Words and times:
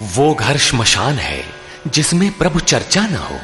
वो 0.00 0.32
घर 0.34 0.56
श्मशान 0.56 1.14
है, 1.14 1.42
जिसमें 1.88 2.30
प्रभु 2.32 2.60
चर्चा 2.60 3.00
न 3.02 3.14
हो। 3.14 3.38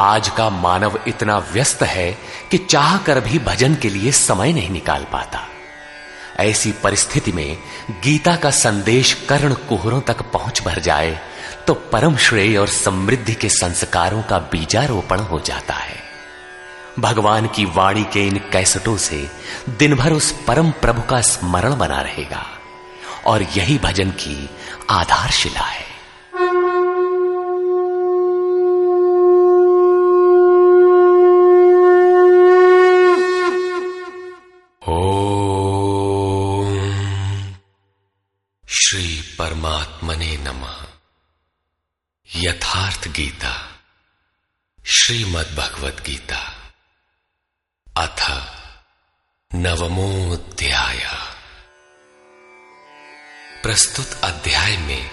आज 0.00 0.28
का 0.28 0.48
मानव 0.50 0.98
इतना 1.08 1.36
व्यस्त 1.52 1.82
है 1.82 2.10
कि 2.50 2.58
चाह 2.58 2.96
कर 2.98 3.20
भी 3.20 3.38
भजन 3.38 3.74
के 3.74 3.88
लिए 3.88 4.12
समय 4.12 4.52
नहीं 4.52 4.70
निकाल 4.70 5.06
पाता। 5.12 5.46
ऐसी 6.40 6.72
परिस्थिति 6.72 7.32
में 7.32 7.56
गीता 8.04 8.34
का 8.36 8.50
संदेश 8.50 9.12
कर्ण 9.28 9.54
कुहरों 9.68 10.00
तक 10.00 10.22
पहुँच 10.22 10.62
भर 10.62 10.78
जाए 10.78 11.18
तो 11.66 11.74
परम 11.74 12.16
श्रेय 12.16 12.56
और 12.56 12.68
समृद्धि 12.68 13.34
के 13.34 13.48
संस्कारों 13.48 14.22
का 14.22 14.38
बीजारोपण 14.38 15.20
हो 15.20 15.40
जाता 15.40 15.74
है। 15.74 15.96
भगवान 16.98 17.46
की 17.46 17.64
वाणी 17.64 18.04
के 18.04 18.26
इन 18.26 18.38
कैसेटों 18.52 18.96
से 18.96 19.26
दिन 19.78 19.94
भर 19.94 20.12
उस 20.12 20.32
परम 20.46 20.70
प्रभु 20.70 21.02
का 21.02 21.20
स्मरण 21.20 21.76
बना 21.76 22.00
रहेगा। 22.00 22.44
और 23.26 23.42
यही 23.42 23.78
भजन 23.78 24.10
की 24.10 24.50
आधारशिला 24.90 25.60
है। 25.60 25.94
श्री 38.68 39.36
परमात्मने 39.38 40.36
नमः। 40.36 40.76
यथार्थ 42.36 43.08
गीता 43.08 43.68
श्रीमद् 44.86 45.56
भगवत 45.56 46.02
गीता। 46.06 46.54
अथ 47.96 48.46
नवमोध्याय 49.54 51.33
प्रस्तुत 53.64 54.20
अध्याय 54.24 54.76
में 54.76 55.10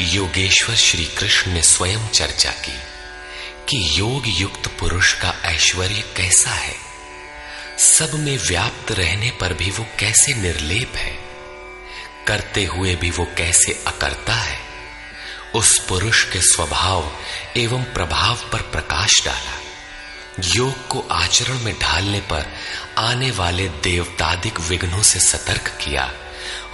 योगेश्वर 0.00 0.76
श्री 0.76 1.04
कृष्ण 1.04 1.52
ने 1.52 1.62
स्वयं 1.62 2.08
चर्चा 2.08 2.50
की 2.50 2.78
कि 3.68 4.00
योग 4.00 4.22
युक्त 4.26 4.66
पुरुष 4.80 5.12
का 5.12 5.34
ऐश्वर्य 5.44 6.04
कैसा 6.16 6.50
है। 6.50 6.74
सब 7.78 8.14
में 8.14 8.38
व्याप्त 8.38 8.92
रहने 8.92 9.30
पर 9.30 9.52
भी 9.52 9.70
वो 9.70 9.86
कैसे 9.98 10.34
निर्लेप 10.34 10.92
है? 10.96 11.18
करते 12.26 12.64
हुए 12.64 12.94
भी 12.94 13.10
वो 13.10 13.24
कैसे 13.24 13.84
अकरता 13.86 14.34
है? 14.34 14.60
उस 15.54 15.78
पुरुष 15.78 16.24
के 16.24 16.40
स्वभाव 16.40 17.16
एवं 17.56 17.82
प्रभाव 17.82 18.36
पर 18.52 18.60
प्रकाश 18.60 19.24
डाला। 19.24 19.60
योग 20.44 20.88
को 20.88 21.08
आचरण 21.10 21.58
में 21.58 21.78
ढालने 21.78 22.20
पर 22.20 22.54
आने 22.98 23.30
वाले 23.30 23.68
देवतादिक 23.68 24.60
विघ्नों 24.60 25.02
से 25.02 25.20
सतर्क 25.20 25.68
किया। 25.68 26.14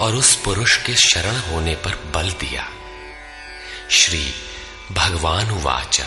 और 0.00 0.14
उस 0.14 0.34
पुरुष 0.44 0.86
के 0.86 0.94
शरण 0.94 1.52
होने 1.52 1.74
पर 1.74 1.90
बल 2.14 2.30
दिया। 2.30 2.66
श्री 3.90 4.34
भगवान 4.92 5.50
वाचा। 5.50 6.04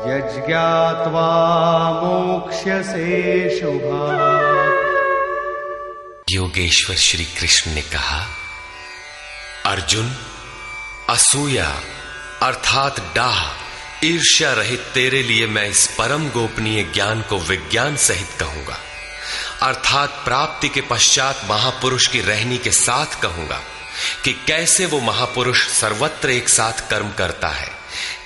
यज्ञात्वा 0.07 1.31
मोक्ष्यसे 1.91 3.61
शुभा 3.61 4.37
योगेश्वर 6.31 6.97
श्री 6.97 7.25
कृष्ण 7.25 7.71
ने 7.71 7.83
कहा, 7.83 8.27
अर्जुन, 9.67 10.13
असूया, 11.11 11.81
अर्थात 12.43 13.01
डाह, 13.15 13.53
ईर्ष्या 14.05 14.53
रहित 14.53 14.81
तेरे 14.95 15.23
लिए 15.23 15.47
मैं 15.47 15.69
इस 15.69 15.87
परम 15.87 16.29
गोपनीय 16.29 16.83
ज्ञान 16.83 17.21
को 17.21 17.39
विज्ञान 17.39 17.97
सहित 17.97 18.29
कहूँगा। 18.41 18.77
अर्थात 19.63 20.11
प्राप्ति 20.25 20.69
के 20.69 20.81
पश्चात 20.81 21.41
महापुरुष 21.51 22.07
की 22.07 22.21
रहनी 22.21 22.59
के 22.59 22.71
साथ 22.71 23.23
कहूँगा। 23.23 23.61
कि 24.25 24.33
कैसे 24.33 24.87
वो 24.87 25.01
महापुरुष 25.01 25.69
सर्वत्र 25.69 26.31
एक 26.31 26.49
साथ 26.49 26.91
कर्म 26.91 27.13
करता 27.13 27.49
है, 27.49 27.71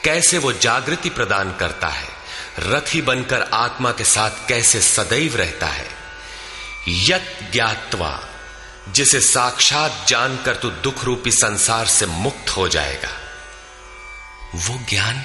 कैसे 0.04 0.38
वो 0.38 0.53
जागृति 0.53 1.08
प्रदान 1.08 1.56
करता 1.56 1.88
है, 1.88 2.08
रथी 2.58 3.03
बनकर 3.03 3.42
आत्मा 3.42 3.92
के 3.92 4.04
साथ 4.04 4.31
कैसे 4.48 4.81
सदैव 4.81 5.36
रहता 5.36 5.66
है। 5.66 5.88
यत 6.88 7.48
ज्ञातवा, 7.53 8.28
जिसे 8.88 9.20
साक्षात 9.20 10.04
जानकर 10.08 10.56
तू 10.56 10.70
दुख 10.70 11.04
रूपी 11.04 11.32
संसार 11.32 11.87
से 11.87 12.06
मुक्त 12.06 12.50
हो 12.50 12.69
जाएगा। 12.69 13.10
वो 14.54 14.87
ज्ञान 14.88 15.25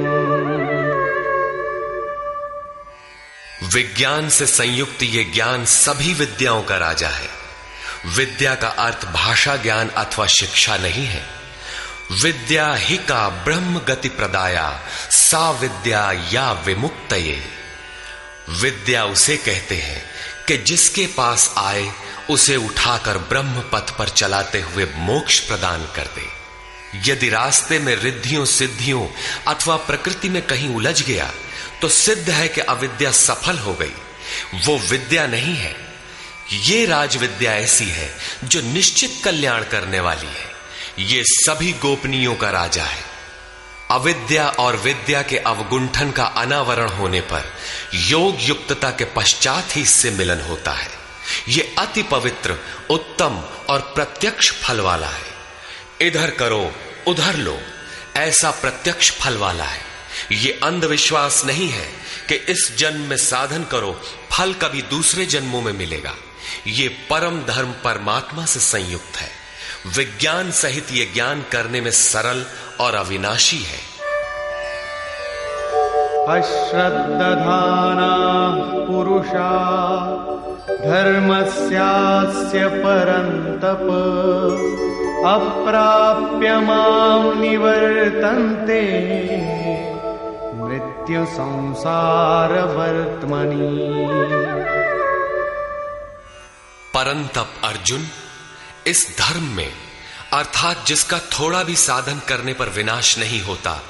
विज्ञान 3.74 4.30
से 4.30 4.46
संयुक्त 4.46 5.04
ये 5.04 5.24
ज्ञान 5.24 5.66
सभी 5.66 6.14
विद्याओं 6.14 6.62
का 6.62 6.78
राजा 6.78 7.08
है। 7.08 7.28
विद्या 8.18 8.56
का 8.56 8.68
अर्थ 8.68 9.06
भाषा 9.06 9.56
ज्ञान 9.56 9.90
अथवा 9.90 10.26
शिक्षा 10.26 10.78
नहीं 10.78 11.06
है। 11.06 11.43
विद्या 12.12 12.74
ही 12.74 12.98
का 12.98 13.30
ब्रह्म 13.30 13.80
गति 13.80 14.10
प्रदाया 14.10 14.82
सा 15.12 15.52
विद्या 15.52 16.12
या 16.32 16.52
विमुक्त 16.52 17.14
विद्या 18.50 19.06
उसे 19.06 19.38
कहते 19.38 19.76
हैं 19.76 20.06
कि 20.48 20.58
जिसके 20.58 21.08
पास 21.08 21.54
आए, 21.58 21.92
उसे 22.30 22.56
उठाकर 22.56 23.18
ब्रह्म 23.18 23.62
पथ 23.62 23.98
पर 23.98 24.10
चलाते 24.10 24.62
हुए 24.62 24.88
मोक्ष 24.96 25.40
प्रदान 25.40 25.86
कर 25.86 26.04
दे 26.04 26.44
यदि 27.12 27.30
रास्ते 27.30 27.80
में 27.80 27.96
रिद्धियों, 27.96 28.46
सिद्धियों 28.46 29.08
अथवा 29.48 29.76
प्रकृति 29.76 30.30
में 30.30 30.42
कहीं 30.42 30.76
उलझ 30.76 31.02
गया 31.02 31.32
तो 31.82 31.90
सिद्ध 31.90 32.30
है 32.30 32.48
कि 32.48 32.62
अविद्या 32.62 33.12
सफल 33.12 33.58
हो 33.58 33.74
गई। 33.74 33.94
वो 34.66 34.78
विद्या 34.78 35.28
नहीं 35.28 35.56
है। 35.56 35.76
ये 36.52 36.86
राज 36.86 37.18
विद्या 37.18 37.54
ऐसी 37.54 37.86
है 37.86 38.16
जो 38.44 38.62
निश्चित 38.62 39.22
कल्याण 39.24 39.64
करने 39.64 40.00
वाली 40.00 40.28
है। 40.28 40.53
ये 41.00 41.24
सभी 41.26 41.74
गोपनीयों 41.74 42.36
का 42.36 42.50
राजा 42.50 42.84
है। 42.84 43.04
अविद्या 43.92 44.50
और 44.50 44.76
विद्या 44.76 45.22
के 45.22 45.38
अवगुंठन 45.38 46.12
का 46.12 46.26
अनावरण 46.26 46.90
होने 46.90 47.22
पर 47.22 47.54
योग 47.94 48.38
युक्तता 48.40 48.92
के 48.92 49.06
पश्चात 49.06 49.76
ही 49.76 49.82
इससे 49.82 50.12
मिलन 50.12 50.42
होता 50.42 50.72
है। 50.72 50.92
ये 51.50 51.76
अति 51.80 52.04
पवित्र, 52.04 52.58
उत्तम 52.90 53.44
और 53.70 53.80
प्रत्यक्ष 53.80 54.52
फल 54.52 54.80
वाला 54.80 55.08
है। 55.08 55.34
इधर 56.02 56.32
करो, 56.32 56.76
उधर 57.08 57.36
लो, 57.36 57.60
ऐसा 58.16 58.52
प्रत्यक्ष 58.52 59.12
फल 59.12 59.38
वाला 59.38 59.66
है। 59.66 59.82
ये 60.32 60.60
अंधविश्वास 60.64 61.46
नहीं 61.46 61.70
है 61.70 61.94
कि 62.28 62.36
इस 62.36 62.78
जन्म 62.78 63.02
में 63.02 63.18
साधन 63.18 63.64
करो, 63.64 64.02
फल 64.32 64.54
कभी 64.54 64.82
दूसरे 64.82 65.26
जन्मों 65.26 65.62
में 65.62 65.74
मिलेगा। 65.74 66.16
ये 66.68 66.88
परम 66.88 67.44
धर्म 67.44 67.72
परमात्मा 67.72 68.46
से 68.46 68.60
संयुक्त 68.60 69.18
है। 69.18 69.43
विज्ञान 69.88 70.52
सहित 70.52 70.92
ये 70.92 71.06
ज्ञान 71.14 71.42
करने 71.52 71.82
में 71.82 71.92
सरल 71.92 72.46
और 72.80 72.96
अविनाशी 72.96 73.58
है। 73.58 73.80
अश्रद्दधाना 76.28 78.14
पुरुषा 78.88 79.50
धर्मस्यास्य 80.70 82.68
परन्तप 82.68 83.84
अप्राप्य 85.28 86.58
माँ 86.60 87.36
निवर्तन्ते। 87.36 88.82
मृत्यु 90.56 91.26
संसार 91.26 92.52
वर्तमनी 92.52 93.78
परंतप 96.96 97.50
अर्जुन 97.64 98.02
इस 98.88 99.18
धर्म 99.18 99.44
में, 99.44 99.74
अर्थात 100.34 100.86
जिसका 100.88 101.20
थोड़ा 101.20 101.64
भी 101.64 101.76
साधन 101.76 102.22
करने 102.28 102.54
पर 102.54 102.70
विनाश 102.70 103.18
नहीं 103.18 103.42
होता 103.42 103.82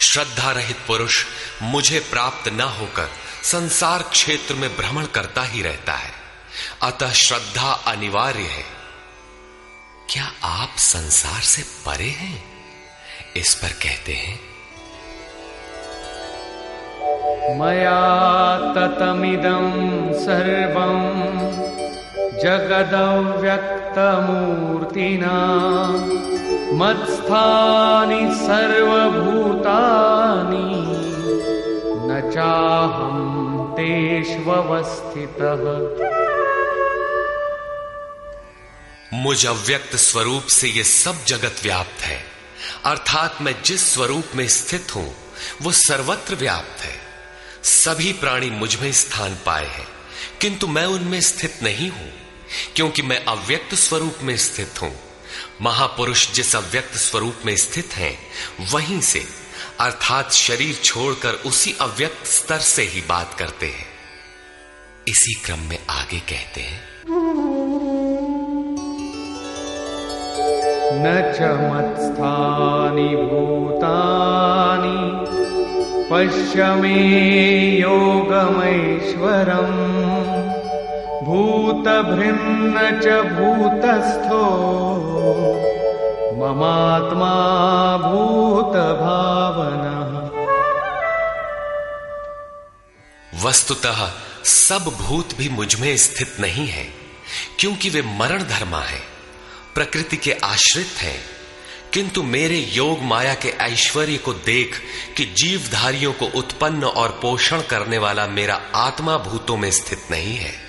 श्रद्धा 0.00 0.50
रहित 0.50 0.76
पुरुष 0.86 1.24
मुझे 1.62 1.98
प्राप्त 1.98 2.48
न 2.48 2.60
होकर 2.60 3.10
संसार 3.42 4.02
क्षेत्र 4.02 4.54
में 4.54 4.76
भ्रमण 4.76 5.06
करता 5.06 5.42
ही 5.42 5.62
रहता 5.62 5.92
है। 5.92 6.10
अतः 6.82 7.12
श्रद्धा 7.12 7.72
अनिवार्य 7.72 8.40
है। 8.40 8.64
क्या 10.10 10.32
आप 10.44 10.74
संसार 10.78 11.40
से 11.40 11.62
परे 11.62 12.08
हैं? 12.08 12.44
इस 13.36 13.54
पर 13.54 13.68
कहते 13.68 14.12
हैं। 14.12 14.40
मया 17.60 18.56
ततमिदं 18.72 19.72
सर्वम् 20.12 21.46
जगदव्यक्तमूर्तिना 23.96 25.36
मत्स्थानि 26.72 28.20
सर्वभूतानि। 28.36 29.16
न 32.08 32.30
चाहं 32.34 33.16
तेष्वस्थितः 33.72 35.62
मुझ 39.14 39.46
अव्यक्त 39.46 39.96
स्वरूप 39.96 40.42
से 40.42 40.68
ये 40.68 40.84
सब 40.84 41.24
जगत 41.26 41.56
व्याप्त 41.62 42.02
है। 42.02 42.20
अर्थात 42.84 43.38
मैं 43.40 43.54
जिस 43.64 43.94
स्वरूप 43.94 44.36
में 44.36 44.48
स्थित 44.48 44.96
हूँ, 44.96 45.14
वो 45.62 45.72
सर्वत्र 45.72 46.34
व्याप्त 46.34 46.84
है। 46.84 46.94
सभी 47.62 48.12
प्राणी 48.12 48.50
मुझमें 48.50 48.92
स्थान 48.92 49.34
पाए 49.46 49.66
हैं, 49.66 49.88
किंतु 50.40 50.66
मैं 50.66 50.86
उनमें 50.86 51.20
स्थित 51.20 51.58
नहीं 51.62 51.90
हूँ। 51.90 52.25
क्योंकि 52.76 53.02
मैं 53.02 53.24
अव्यक्त 53.24 53.74
स्वरूप 53.74 54.14
में 54.22 54.36
स्थित 54.36 54.82
हूँ। 54.82 55.00
महापुरुष 55.62 56.32
जिस 56.32 56.56
अव्यक्त 56.56 56.96
स्वरूप 56.96 57.34
में 57.46 57.56
स्थित 57.56 57.88
हैं, 57.92 58.18
वहीं 58.72 59.00
से, 59.00 59.24
अर्थात 59.80 60.32
शरीर 60.32 60.74
छोड़कर 60.74 61.32
उसी 61.32 61.76
अव्यक्त 61.80 62.26
स्तर 62.26 62.58
से 62.58 62.82
ही 62.82 63.00
बात 63.00 63.34
करते 63.34 63.66
हैं। 63.66 63.86
इसी 65.08 65.34
क्रम 65.34 65.58
में 65.58 65.78
आगे 65.90 66.18
कहते 66.18 66.60
हैं। 66.60 66.80
न 70.98 71.20
च 71.20 71.40
मत्स्थानि 71.40 73.16
भूतानि, 73.16 73.86
पश्य 76.10 76.64
मे 76.64 77.36
भूतभृन्न 81.26 83.00
च 83.04 83.06
भूतस्थो। 83.26 84.44
ममात्मा 86.32 87.32
भूतभावनः। 87.96 88.86
वस्तुतः 93.44 94.10
सब 94.44 94.96
भूत 95.00 95.28
भी 95.38 95.48
मुझमें 95.48 95.96
स्थित 95.96 96.36
नहीं 96.40 96.66
है, 96.66 96.94
क्योंकि 97.58 97.90
वे 97.90 98.02
मरण 98.02 98.42
धर्मा 98.42 98.80
है, 98.80 99.00
प्रकृति 99.74 100.16
के 100.16 100.32
आश्रित 100.44 100.92
हैं। 100.98 101.24
किंतु 101.92 102.22
मेरे 102.22 102.56
योग 102.56 103.02
माया 103.02 103.34
के 103.34 103.48
ऐश्वर्य 103.48 104.16
को 104.16 104.32
देख 104.32 104.82
कि 105.16 105.24
जीवधारियों 105.24 106.12
को 106.12 106.26
उत्पन्न 106.38 106.84
और 106.84 107.08
पोषण 107.22 107.60
करने 107.60 107.98
वाला 107.98 108.26
मेरा 108.26 108.60
आत्मा 108.74 109.18
भूतों 109.18 109.56
में 109.56 109.70
स्थित 109.70 110.02
नहीं 110.10 110.36
है। 110.36 110.65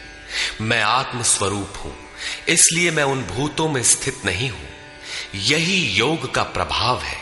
मैं 0.62 0.82
आत्म 0.82 1.22
स्वरूप 1.22 1.74
हूँ, 1.86 1.94
इसलिए 2.50 2.92
मैं 2.92 3.04
उन 3.04 3.22
भूतों 3.24 3.68
में 3.70 3.84
स्थित 3.84 4.22
नहीं 4.26 4.50
हूँ। 4.50 4.68
यही 5.36 5.80
योग 5.98 6.34
का 6.36 6.44
प्रभाव 6.44 6.98
है। 7.00 7.18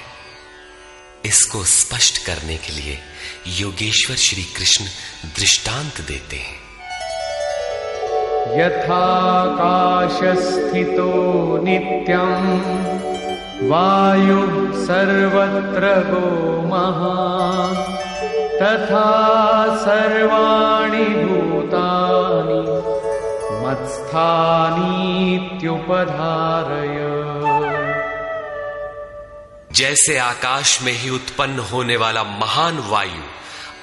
इसको 1.25 1.63
स्पष्ट 1.63 2.25
करने 2.25 2.57
के 2.57 2.73
लिए 2.73 2.97
योगेश्वर 3.59 4.15
श्री 4.15 4.43
कृष्ण 4.43 4.85
दृष्टांत 5.39 6.01
देते 6.01 6.35
हैं। 6.35 6.59
यथाकाशस्थितो 8.59 9.87
नित्यम् 11.63 12.49
वायु 13.69 14.41
सर्वत्र 14.85 15.85
गो 16.11 16.27
महान् 16.67 17.83
तथा 18.55 19.07
सर्वाणि 19.77 21.05
भूतानि 21.23 22.59
मत्स्थानीत्युपधारय। 23.65 25.25
जैसे 29.71 30.17
आकाश 30.17 30.81
में 30.81 30.93
ही 30.93 31.09
उत्पन्न 31.09 31.59
होने 31.59 31.95
वाला 31.95 32.23
महान 32.23 32.79
वायु 32.79 33.23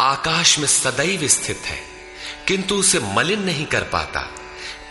आकाश 0.00 0.58
में 0.58 0.66
सदैव 0.66 1.28
स्थित 1.28 1.58
है, 1.58 1.78
किंतु 2.48 2.74
उसे 2.74 3.00
मलिन 3.00 3.42
नहीं 3.42 3.66
कर 3.66 3.82
पाता। 3.82 4.30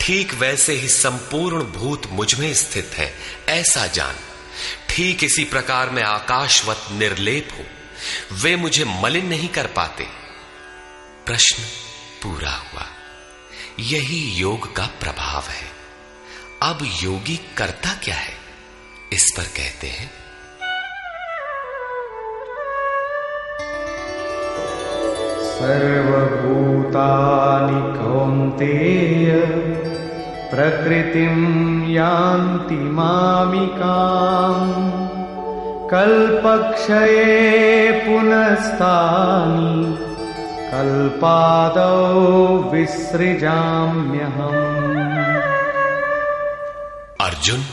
ठीक 0.00 0.34
वैसे 0.34 0.72
ही 0.72 0.88
संपूर्ण 0.88 1.64
भूत 1.64 2.02
मुझमें 2.10 2.54
स्थित 2.54 2.90
है, 2.94 3.14
ऐसा 3.48 3.86
जान। 3.86 4.14
ठीक 4.88 5.24
इसी 5.24 5.44
प्रकार 5.44 5.90
में 5.90 6.02
आकाशवत 6.02 6.80
निर्लेप 6.92 7.48
हो, 7.58 7.64
वे 8.36 8.56
मुझे 8.56 8.84
मलिन 8.84 9.26
नहीं 9.26 9.48
कर 9.48 9.66
पाते। 9.66 10.04
प्रश्न 11.26 11.62
पूरा 12.22 12.50
हुआ। 12.50 12.86
यही 13.80 14.40
योग 14.40 14.76
का 14.76 14.86
प्रभाव 14.86 15.40
है। 15.40 15.66
अब 16.62 16.78
योगी 16.82 17.40
करता 17.56 18.00
क्या 18.04 18.14
है? 18.14 18.34
इस 19.12 19.34
पर 19.36 19.42
कहते 19.42 19.86
हैं। 19.86 20.10
सर्वभूतानि 25.40 27.98
कौन्तेय 27.98 29.34
प्रकृतिं 30.50 31.90
यान्ति 31.90 32.74
मामिकाम् 32.74 35.10
कल्पक्षये 35.90 37.92
पुनस्तानि 37.92 40.11
कल्पादौ 40.72 42.70
विसृजाम्यहम्। 42.70 43.72
अर्जुन, 47.20 47.66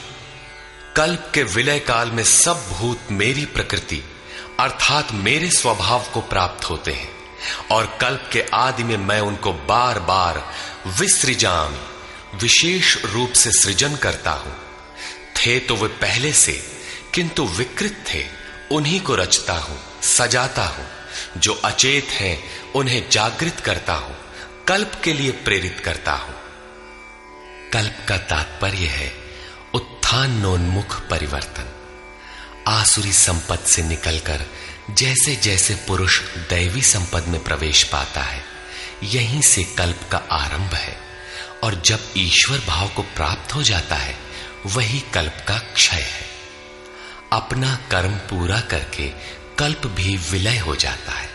कल्प 0.95 1.31
के 1.33 1.43
विलय 1.43 1.79
काल 1.79 2.11
में 2.11 2.23
सब 2.23 2.65
भूत 2.69 2.99
मेरी 3.11 3.45
प्रकृति, 3.45 4.03
अर्थात 4.59 5.11
मेरे 5.11 5.49
स्वभाव 5.49 6.03
को 6.13 6.21
प्राप्त 6.21 6.69
होते 6.69 6.91
हैं, 6.91 7.09
और 7.71 7.97
कल्प 8.01 8.29
के 8.33 8.45
आदि 8.53 8.83
में 8.83 8.97
मैं 8.97 9.21
उनको 9.21 9.53
बार 9.53 9.99
बार 9.99 10.43
विसृजाम, 10.99 11.73
विशेष 12.41 13.05
रूप 13.05 13.31
से 13.31 13.51
सृजन 13.51 13.95
करता 13.95 14.31
हूँ। 14.31 14.53
थे 15.37 15.59
तो 15.59 15.75
वे 15.75 15.87
पहले 15.87 16.33
से, 16.33 16.63
किंतु 17.13 17.44
विकृत 17.44 18.06
थे, 18.13 18.25
उन्हीं 18.71 19.01
को 19.01 19.15
रचता 19.15 19.53
हूँ, 19.53 19.79
सजाता 20.01 20.63
हूँ। 20.63 20.98
जो 21.37 21.54
अचेत 21.54 22.07
हैं, 22.11 22.44
उन्हें 22.75 23.09
जागृत 23.09 23.59
करता 23.59 23.94
हूँ, 23.94 24.18
कल्प 24.68 24.92
के 25.04 25.13
लिए 25.13 25.31
प्रेरित 25.31 25.81
करता 25.85 26.11
हूँ। 26.11 26.35
कल्प 27.73 28.06
का 28.09 28.18
तात्पर्य 28.18 28.87
है 28.87 29.13
उत्थानोन्मुख 29.73 31.07
परिवर्तन। 31.07 31.75
आसुरी 32.68 33.13
संपद 33.13 33.59
से 33.59 33.83
निकलकर 33.83 34.45
जैसे 34.89 35.35
जैसे 35.35 35.75
पुरुष 35.75 36.21
दैवी 36.49 36.81
संपद 36.81 37.23
में 37.28 37.44
प्रवेश 37.44 37.83
पाता 37.83 38.21
है, 38.21 38.44
यहीं 39.04 39.42
से 39.42 39.63
कल्प 39.63 39.99
का 40.11 40.18
आरंभ 40.18 40.73
है, 40.73 40.97
और 41.63 41.81
जब 41.85 41.99
ईश्वर 42.18 42.61
भाव 42.68 42.87
को 42.87 43.01
प्राप्त 43.01 43.56
हो 43.56 43.63
जाता 43.63 43.95
है, 43.95 44.16
वही 44.66 44.99
कल्प 44.99 45.45
का 45.47 45.57
क्षय 45.57 45.95
है। 45.95 46.25
अपना 47.33 47.75
कर्म 47.92 48.11
पूरा 48.11 48.59
करके 48.61 49.11
कल्प 49.59 49.87
भी 49.87 50.18
विलय 50.18 50.57
हो 50.57 50.75
जाता 50.75 51.11
है। 51.11 51.30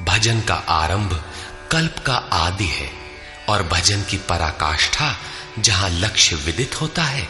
भजन 0.00 0.40
का 0.40 0.54
आरंभ 0.54 1.32
कल्प 1.70 1.98
का 2.06 2.14
आदि 2.14 2.66
है 2.66 2.90
और 3.48 3.62
भजन 3.62 4.02
की 4.02 4.16
पराकाष्ठा 4.16 5.16
जहाँ 5.58 5.90
लक्ष्य 5.90 6.36
विदित 6.36 6.80
होता 6.80 7.04
है, 7.04 7.28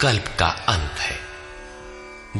कल्प 0.00 0.36
का 0.38 0.46
अंत 0.46 0.98
है। 0.98 1.18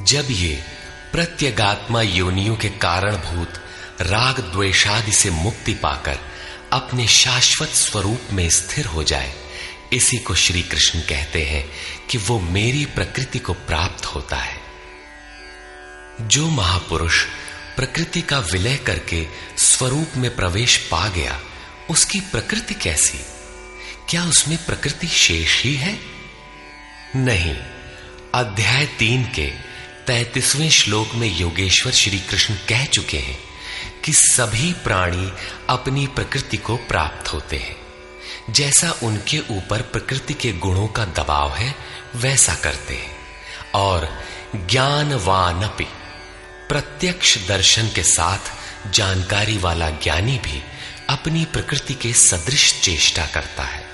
जब 0.04 0.26
ये 0.30 0.64
प्रत्यगात्मा 1.12 2.02
योनियों 2.02 2.56
के 2.56 2.68
कारणभूत 2.68 3.60
राग 4.00 4.40
द्वेषादि 4.40 5.12
से 5.12 5.30
मुक्ति 5.30 5.74
पाकर 5.74 6.18
अपने 6.72 7.06
शाश्वत 7.08 7.68
स्वरूप 7.68 8.32
में 8.32 8.50
स्थिर 8.50 8.86
हो 8.86 9.02
जाए, 9.02 9.32
इसी 9.92 10.18
को 10.18 10.34
श्री 10.34 10.62
कृष्ण 10.62 11.00
कहते 11.00 11.44
हैं 11.44 11.70
कि 12.10 12.18
वो 12.18 12.40
मेरी 12.40 12.84
प्रकृति 12.84 13.38
को 13.38 13.52
प्राप्त 13.52 14.06
होता 14.06 14.36
है। 14.36 14.59
जो 16.20 16.48
महापुरुष 16.48 17.24
प्रकृति 17.76 18.20
का 18.20 18.38
विलय 18.38 18.76
करके 18.76 19.26
स्वरूप 19.58 20.08
में 20.16 20.36
प्रवेश 20.36 20.76
पा 20.76 21.08
गया, 21.08 21.40
उसकी 21.90 22.20
प्रकृति 22.20 22.74
कैसी? 22.74 23.18
क्या 24.08 24.24
उसमें 24.24 24.64
प्रकृति 24.64 25.06
शेष 25.06 25.62
ही 25.62 25.74
है? 25.74 25.98
नहीं। 27.16 27.56
अध्याय 28.34 28.86
तीन 28.86 29.24
के 29.24 29.46
तैतीसवें 30.06 30.70
श्लोक 30.70 31.14
में 31.14 31.36
योगेश्वर 31.38 31.92
श्री 31.92 32.18
कृष्ण 32.18 32.54
कह 32.54 32.84
चुके 32.84 33.18
हैं 33.18 33.38
कि 34.04 34.12
सभी 34.12 34.72
प्राणी 34.72 35.32
अपनी 35.70 36.06
प्रकृति 36.06 36.56
को 36.56 36.76
प्राप्त 36.76 37.32
होते 37.32 37.56
हैं। 37.56 37.76
जैसा 38.50 38.94
उनके 39.02 39.38
ऊपर 39.38 39.82
प्रकृति 39.82 40.34
के 40.34 40.52
गुणों 40.52 40.88
का 40.88 41.04
दबाव 41.04 41.54
है, 41.54 41.74
वैसा 42.14 42.54
करते 42.54 42.94
हैं। 42.94 43.16
और 43.74 44.24
ज्ञानवानपि 44.56 45.86
प्रत्यक्ष 46.70 47.48
दर्शन 47.48 47.88
के 47.88 48.02
साथ 48.02 48.38
जानकारी 48.90 49.58
वाला 49.58 49.90
ज्ञानी 49.90 50.38
भी 50.38 50.62
अपनी 51.10 51.44
प्रकृति 51.44 51.94
के 51.94 52.12
सदृश 52.12 52.80
चेष्टा 52.80 53.26
करता 53.26 53.62
है। 53.62 53.86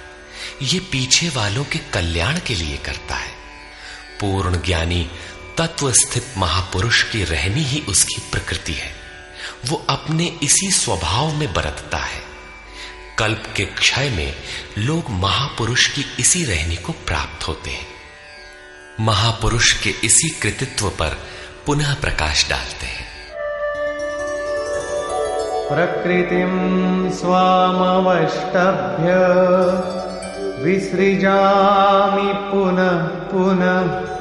ये 0.62 0.80
पीछे 0.80 1.28
वालों 1.28 1.64
के 1.64 1.78
कल्याण 1.78 2.40
के 2.46 2.54
लिए 2.54 2.76
करता 2.76 3.14
है। 3.14 3.30
पूर्ण 4.20 4.62
ज्ञानी 4.62 5.10
तत्व 5.58 5.92
स्थित 5.92 6.34
महापुरुष 6.36 7.02
की 7.02 7.24
रहनी 7.24 7.62
ही 7.62 7.80
उसकी 7.80 8.22
प्रकृति 8.32 8.72
है। 8.72 8.96
वो 9.66 9.86
अपने 9.88 10.38
इसी 10.42 10.70
स्वभाव 10.70 11.34
में 11.34 11.54
बरतता 11.54 11.98
है। 11.98 12.22
कल्प 13.18 13.54
के 13.56 13.64
क्षय 13.64 14.10
में 14.10 14.36
लोग 14.78 15.10
महापुरुष 15.10 15.86
की 15.86 16.06
इसी 16.18 16.44
रहनी 16.44 16.76
को 16.76 16.92
प्राप्त 16.92 17.48
होते 17.48 17.70
हैं। 17.70 17.86
महापुरुष 19.00 19.72
के 19.72 19.90
इसी 19.90 20.30
कृतित्व 20.30 20.88
पर 20.90 21.35
पुनः 21.66 21.94
प्रकाश 21.94 22.50
डालते 22.50 22.86
हैं। 22.86 23.06
प्रकृतिं 25.68 26.50
स्वामवष्टभ्य 27.10 27.86
विसृजामि 30.64 32.32
पुनः 32.34 33.02
पुनः। 33.06 34.16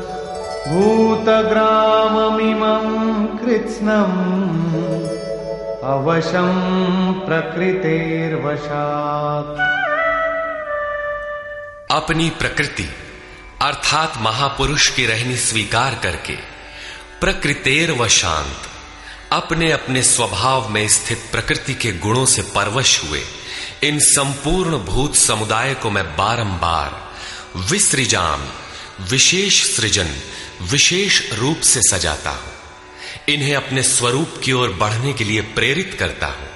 भूतग्राममिमं 0.71 1.67
कृत्स्नम् 3.37 4.35
अवशं 5.83 6.49
प्रकृतेर्वशात्। 7.13 8.05
अपनी 11.91 12.29
प्रकृति 12.29 12.89
अर्थात 13.61 14.13
महापुरुष 14.21 14.87
की 14.87 15.05
रहनी 15.05 15.35
स्वीकार 15.35 15.91
करके 16.03 16.54
प्रकृतेर 17.22 17.91
व 17.91 18.07
शांत 18.07 18.57
अपने 19.31 19.72
अपने 19.72 20.03
स्वभाव 20.03 20.69
में 20.69 20.88
स्थित 20.88 21.24
प्रकृति 21.31 21.74
के 21.74 21.91
गुणों 21.91 22.25
से 22.25 22.41
परवश 22.41 23.03
हुए। 23.03 23.22
इन 23.84 24.00
संपूर्ण 24.00 24.77
भूत 24.77 25.15
समुदाय 25.15 25.74
को 25.74 25.89
मैं 25.89 26.17
बारंबार 26.17 27.13
विसृजाम, 27.55 28.48
विशेष 29.01 29.75
सृजन, 29.75 30.15
विशेष 30.62 31.34
रूप 31.34 31.62
से 31.62 31.81
सजाता 31.81 32.29
हूँ। 32.29 32.53
इन्हें 33.29 33.55
अपने 33.55 33.84
स्वरूप 33.84 34.41
की 34.43 34.51
ओर 34.51 34.69
बढ़ने 34.69 35.13
के 35.13 35.24
लिए 35.24 35.41
प्रेरित 35.41 35.95
करता 36.00 36.27
हूँ। 36.27 36.50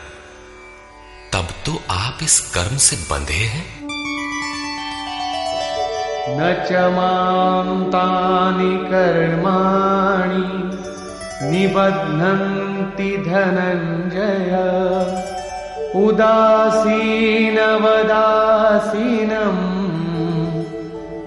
तब 1.34 1.54
तो 1.66 1.84
आप 1.89 2.20
इस 2.24 2.39
कर्म 2.39 2.78
से 2.78 2.96
बंधे 2.96 3.34
हैं? 3.34 3.78
न 6.38 6.65
च 6.69 6.71
माँ 6.71 7.86
तानि 7.86 8.77
कर्माणि 8.77 10.69
निबध्नन्ति 11.51 13.17
धनञ्जय। 13.17 14.53
उदासीनवदासीनम् 15.95 16.69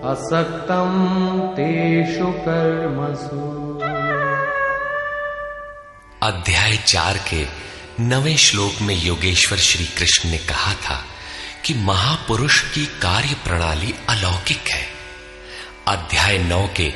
असक्तं 0.04 0.92
तेषु 1.40 2.26
कर्मसु। 2.26 3.62
अध्याय 6.26 6.76
चार 6.76 7.16
के 7.16 7.46
नवे 8.00 8.36
श्लोक 8.36 8.82
में 8.82 9.02
योगेश्वर 9.02 9.58
श्री 9.58 9.84
कृष्ण 9.84 10.30
ने 10.30 10.38
कहा 10.38 10.74
था 10.74 11.04
कि 11.64 11.74
महापुरुष 11.74 12.74
की 12.74 12.86
कार्य 12.86 13.34
प्रणाली 13.44 13.94
अलौकिक 14.08 14.70
है। 14.70 14.91
अध्याय 15.88 16.38
नौ 16.38 16.66
के 16.76 16.90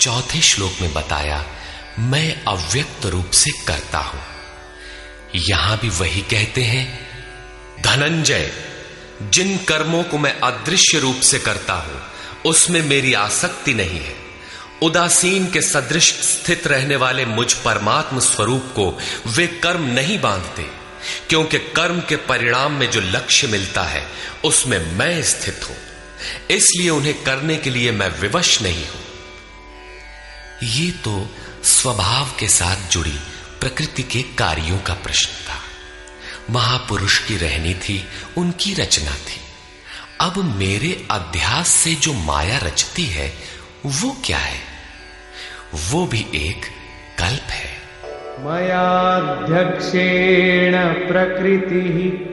चौथे 0.00 0.40
श्लोक 0.40 0.80
में 0.80 0.92
बताया, 0.94 1.44
मैं 2.00 2.44
अव्यक्त 2.44 3.06
रूप 3.06 3.30
से 3.30 3.50
करता 3.66 3.98
हूँ। 3.98 4.20
यहाँ 5.38 5.76
भी 5.78 5.88
वही 5.88 6.20
कहते 6.20 6.62
हैं, 6.62 6.86
धनंजय, 7.82 8.50
जिन 9.22 9.56
कर्मों 9.58 10.02
को 10.04 10.18
मैं 10.18 10.32
अदृश्य 10.40 10.98
रूप 10.98 11.20
से 11.20 11.38
करता 11.38 11.74
हूँ, 11.74 12.00
उसमें 12.46 12.80
मेरी 12.82 13.12
आसक्ति 13.14 13.74
नहीं 13.74 14.00
है। 14.00 14.14
उदासीन 14.82 15.50
के 15.50 15.60
सदृश 15.60 16.12
स्थित 16.22 16.66
रहने 16.66 16.96
वाले 16.96 17.24
मुझ 17.26 17.52
परमात्म 17.54 18.20
स्वरूप 18.20 18.72
को 18.74 18.90
वे 19.26 19.46
कर्म 19.62 19.86
नहीं 19.90 20.20
बांधते, 20.20 20.66
क्योंकि 21.28 21.58
कर्म 21.76 22.00
के 22.00 22.16
परिणाम 22.16 22.72
में 22.72 22.90
जो 22.90 23.00
लक्ष्य 23.00 23.46
मिलता 23.46 23.82
है, 23.82 24.06
उसमें 24.44 24.78
मैं 24.96 25.22
स्थित 25.22 25.68
हूँ। 25.68 25.76
इसलिए 26.50 26.90
उन्हें 26.90 27.24
करने 27.24 27.56
के 27.56 27.70
लिए 27.70 27.92
मैं 27.92 28.20
विवश 28.20 28.62
नहीं 28.62 28.84
हूँ। 28.86 29.00
ये 30.62 30.90
तो 30.90 31.30
स्वभाव 31.64 32.28
के 32.38 32.48
साथ 32.48 32.90
जुड़ी 32.90 33.18
प्रकृति 33.60 34.02
के 34.02 34.22
कार्यों 34.22 34.78
का 34.78 34.94
प्रश्न 34.94 35.32
था। 35.32 35.62
महापुरुष 36.50 37.18
की 37.18 37.36
रहनी 37.36 37.74
थी, 37.74 38.04
उनकी 38.36 38.74
रचना 38.74 39.10
थी। 39.10 39.40
अब 40.20 40.56
मेरे 40.56 41.06
अध्यास 41.10 41.68
से 41.68 41.94
जो 41.94 42.12
माया 42.12 42.58
रचती 42.58 43.04
है, 43.04 43.34
वो 43.86 44.16
क्या 44.24 44.38
है? 44.38 44.60
वो 45.74 46.06
भी 46.06 46.26
एक 46.34 46.66
कल्प 47.18 47.40
है। 47.40 47.82
मयाध्यक्षेण 48.38 51.08
प्रकृतिः 51.08 52.32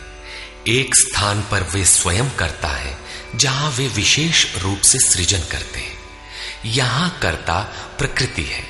एक 0.66 0.94
स्थान 0.94 1.40
पर 1.40 1.62
वे 1.62 1.84
स्वयं 1.84 2.30
करता 2.30 2.68
है, 2.68 2.98
जहाँ 3.34 3.70
वे 3.70 3.88
विशेष 3.88 4.56
रूप 4.56 4.80
से 4.80 4.98
सृजन 4.98 5.38
करते 5.38 5.80
हैं। 5.80 5.98
यहाँ 6.64 7.18
करता 7.22 7.60
प्रकृति 7.98 8.42
है, 8.42 8.64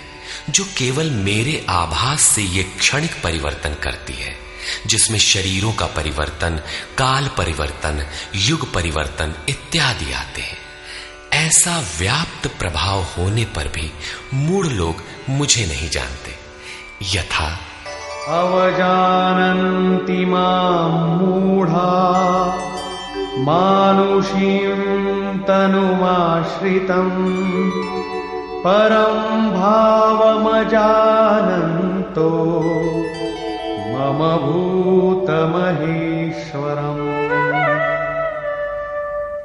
जो 0.50 0.64
केवल 0.64 1.10
मेरे 1.10 1.66
आभास 1.68 2.22
से 2.22 2.42
ये 2.42 2.62
क्षणिक 2.62 3.22
परिवर्तन 3.22 3.74
करती 3.74 4.12
है, 4.12 4.36
जिसमें 4.86 5.18
शरीरों 5.18 5.72
का 5.72 5.86
परिवर्तन, 5.86 6.60
काल 6.98 7.28
परिवर्तन, 7.28 8.06
युग 8.34 8.74
परिवर्तन 8.74 9.34
इत्यादि 9.48 10.12
आते 10.12 10.42
हैं। 10.42 10.58
ऐसा 11.32 11.88
व्याप्त 11.98 12.46
प्रभाव 12.46 13.02
होने 13.02 13.44
पर 13.44 13.68
भी 13.68 13.92
मूढ़ 14.34 14.66
लोग 14.66 15.15
मुझे 15.30 15.66
नहीं 15.66 15.90
जानते। 15.90 16.46
यथा। 17.18 17.58
अवजानन्ति 18.28 20.26
माँ 20.26 20.88
मूढा। 20.98 22.06
मानुषीं 23.38 24.76
तनुमाश्रितम् 25.38 26.20
परं 28.64 29.50
भावमजानन्तो। 29.60 30.60
मम 33.98 34.36
भूत 34.36 35.16
भूतमहेश्वरम्। 35.16 35.86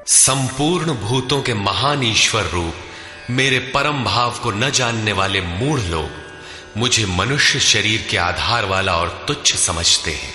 संपूर्ण 0.08 0.86
भूतों 0.86 1.42
के 1.42 1.54
महान 1.54 2.04
ईश्वर 2.04 2.44
रूप 2.54 2.74
मेरे 3.30 3.60
परम 3.60 4.04
भाव 4.04 4.32
को 4.32 4.52
न 4.52 4.70
जानने 4.70 5.12
वाले 5.12 5.42
मूढ़ 5.42 5.80
लोग 5.80 6.10
मुझे 6.78 7.06
मनुष्य 7.06 7.60
शरीर 7.60 8.08
के 8.12 8.18
आधार 8.18 8.66
वाला 8.66 8.98
और 8.98 9.26
तुच्छ 9.28 9.56
समझते 9.56 10.12
हैं। 10.12 10.34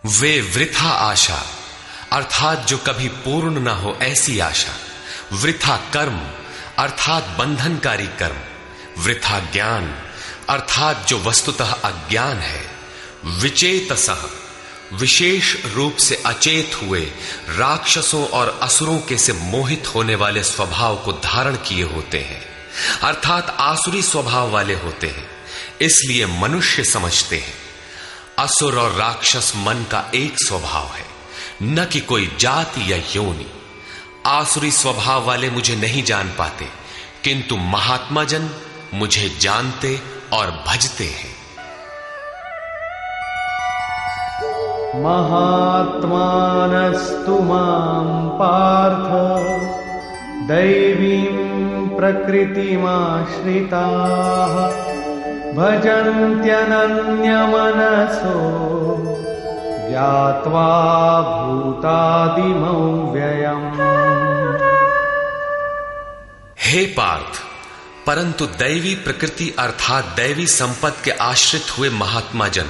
वे 0.05 0.41
वृथा 0.41 0.89
आशा, 0.89 1.45
अर्थात 2.13 2.67
जो 2.67 2.77
कभी 2.77 3.07
पूर्ण 3.07 3.59
न 3.59 3.67
हो 3.67 3.97
ऐसी 4.01 4.39
आशा। 4.39 4.71
वृथा 5.33 5.77
कर्म, 5.77 6.21
अर्थात 6.79 7.23
बंधनकारी 7.23 8.07
कर्म। 8.07 8.37
वृथा 9.03 9.39
ज्ञान, 9.39 9.95
अर्थात 10.49 11.05
जो 11.07 11.19
वस्तुतः 11.19 11.71
अज्ञान 11.71 12.37
है। 12.37 12.61
विचेत 13.25 13.93
सह 13.93 14.29
विशेष 14.93 15.65
रूप 15.73 15.95
से 15.95 16.23
अचेत 16.25 16.71
हुए 16.83 17.01
राक्षसों 17.49 18.27
और 18.27 18.59
असुरों 18.61 18.99
के 18.99 19.17
से 19.17 19.33
मोहित 19.33 19.95
होने 19.95 20.15
वाले 20.15 20.43
स्वभाव 20.43 20.95
को 20.95 21.11
धारण 21.11 21.55
किए 21.55 21.83
होते 21.83 22.19
हैं। 22.19 22.54
अर्थात 23.03 23.57
आसुरी 23.59 24.01
स्वभाव 24.01 24.49
वाले 24.49 24.73
होते 24.73 25.07
हैं, 25.07 25.29
इसलिए 25.81 26.25
मनुष्य 26.25 26.83
समझते 26.83 27.37
हैं। 27.37 27.53
असुर 28.39 28.79
और 28.79 28.91
राक्षस 28.91 29.53
मन 29.55 29.85
का 29.91 30.11
एक 30.15 30.33
स्वभाव 30.37 30.83
है, 30.83 31.05
न 31.63 31.85
कि 31.85 31.99
कोई 31.99 32.31
जाति 32.39 32.93
या 32.93 32.97
योनि। 32.97 33.45
आसुरी 34.25 34.71
स्वभाव 34.71 35.25
वाले 35.25 35.49
मुझे 35.49 35.75
नहीं 35.75 36.03
जान 36.03 36.33
पाते, 36.37 36.67
किंतु 37.23 37.57
महात्मा 37.57 38.23
जन 38.23 38.49
मुझे 38.93 39.37
जानते 39.39 40.01
और 40.33 40.63
भजते 40.67 41.05
हैं। 41.05 41.35
महात्मानस्तु 44.95 47.39
माँ 47.39 48.37
पार्थ। 48.39 49.74
दैवीं 50.49 51.27
प्रकृतिमाश्रिताः 51.97 54.53
भजन्त्यनन्यमनसो 55.57 58.37
ज्ञात्वा 59.89 60.69
भूतादिमौ 61.29 62.79
व्ययम् 63.13 63.65
हे 66.59 66.85
पार्थ, 66.85 67.33
परंतु 68.07 68.45
दैवी 68.45 68.95
प्रकृति 68.95 69.55
अर्थात 69.59 70.05
दैवी 70.15 70.47
संपत्ति 70.47 71.03
के 71.03 71.11
आश्रित 71.23 71.77
हुए 71.77 71.89
महात्मा 71.89 72.47
जन 72.47 72.65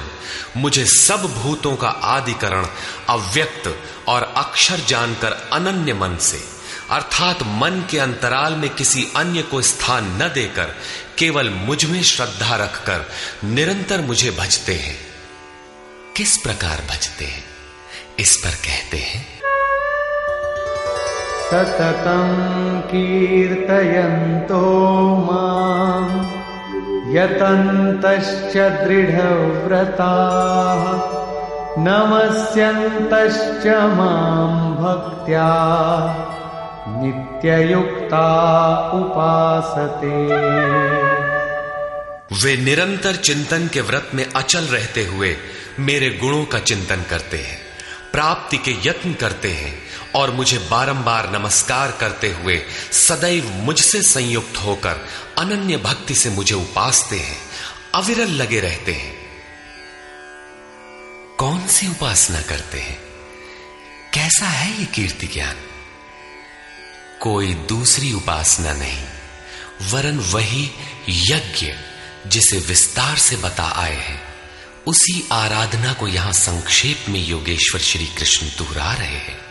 मुझे 0.56 0.84
सब 0.84 1.34
भूतों 1.42 1.76
का 1.76 1.88
आदिकरण, 1.88 2.66
अव्यक्त 3.08 3.74
और 4.08 4.32
अक्षर 4.36 4.78
जानकर 4.88 5.48
अनन्य 5.52 5.94
मन 5.94 6.16
से। 6.20 6.55
अर्थात 6.90 7.42
मन 7.42 7.84
के 7.90 7.98
अंतराल 7.98 8.52
में 8.52 8.70
किसी 8.70 9.12
अन्य 9.16 9.42
को 9.42 9.62
स्थान 9.62 10.04
न 10.22 10.30
देकर, 10.34 10.74
केवल 11.18 11.50
मुझमें 11.50 12.02
श्रद्धा 12.02 12.56
रखकर 12.56 13.06
निरंतर 13.44 14.00
मुझे 14.00 14.30
भजते 14.30 14.74
हैं। 14.74 14.98
किस 16.16 16.36
प्रकार 16.36 16.82
भजते 16.90 17.24
हैं? 17.24 17.44
इस 18.18 18.36
पर 18.36 18.50
कहते 18.50 18.96
हैं। 18.96 19.36
सततं 21.50 22.80
कीर्तयन्तो 22.80 24.76
माम् 25.30 26.36
यतन्तश्च 27.16 28.56
दृढव्रताः, 28.56 29.56
नमस्यन्तश्च 31.78 33.66
माँ 33.66 34.74
भक्त्या। 34.74 35.46
नित्ययुक्ता 36.88 38.26
उपासते। 38.94 40.10
वे 42.36 42.56
निरंतर 42.56 43.16
चिंतन 43.16 43.68
के 43.68 43.80
व्रत 43.80 44.10
में 44.14 44.24
अचल 44.32 44.64
रहते 44.64 45.04
हुए 45.04 45.36
मेरे 45.78 46.10
गुणों 46.10 46.44
का 46.44 46.58
चिंतन 46.58 47.04
करते 47.10 47.38
हैं, 47.38 47.58
प्राप्ति 48.12 48.58
के 48.58 48.74
यत्न 48.88 49.14
करते 49.14 49.50
हैं 49.52 49.82
और 50.14 50.30
मुझे 50.30 50.58
बारंबार 50.58 51.30
नमस्कार 51.32 51.96
करते 52.00 52.32
हुए 52.32 52.62
सदैव 52.92 53.50
मुझसे 53.54 54.02
संयुक्त 54.02 54.56
होकर 54.56 55.06
अनन्य 55.38 55.76
भक्ति 55.76 56.14
से 56.14 56.30
मुझे 56.30 56.54
उपासते 56.54 57.16
हैं, 57.16 57.38
अविरल 57.94 58.30
लगे 58.32 58.60
रहते 58.60 58.92
हैं। 58.92 59.14
कौन 61.38 61.66
सी 61.66 61.88
उपासना 61.88 62.40
करते 62.40 62.78
हैं? 62.78 62.98
कैसा 64.14 64.46
है 64.46 64.78
ये 64.78 64.84
कीर्ति 64.84 65.26
ज्ञान? 65.26 65.54
कोई 67.20 67.54
दूसरी 67.54 68.12
उपासना 68.12 68.72
नहीं। 68.72 69.04
वरन 69.92 70.18
वही 70.18 70.70
यज्ञ 71.08 71.72
जिसे 72.26 72.58
विस्तार 72.58 73.16
से 73.16 73.36
बता 73.36 73.74
आए 73.76 73.92
हैं, 73.92 74.20
उसी 74.86 75.28
आराधना 75.32 75.92
को 75.92 76.08
यहाँ 76.08 76.32
संक्षेप 76.32 76.96
में 77.08 77.26
योगेश्वर 77.26 77.80
श्री 77.80 78.06
कृष्ण 78.06 78.46
दोहरा 78.46 78.92
रहे 78.92 79.06
हैं। 79.06 79.46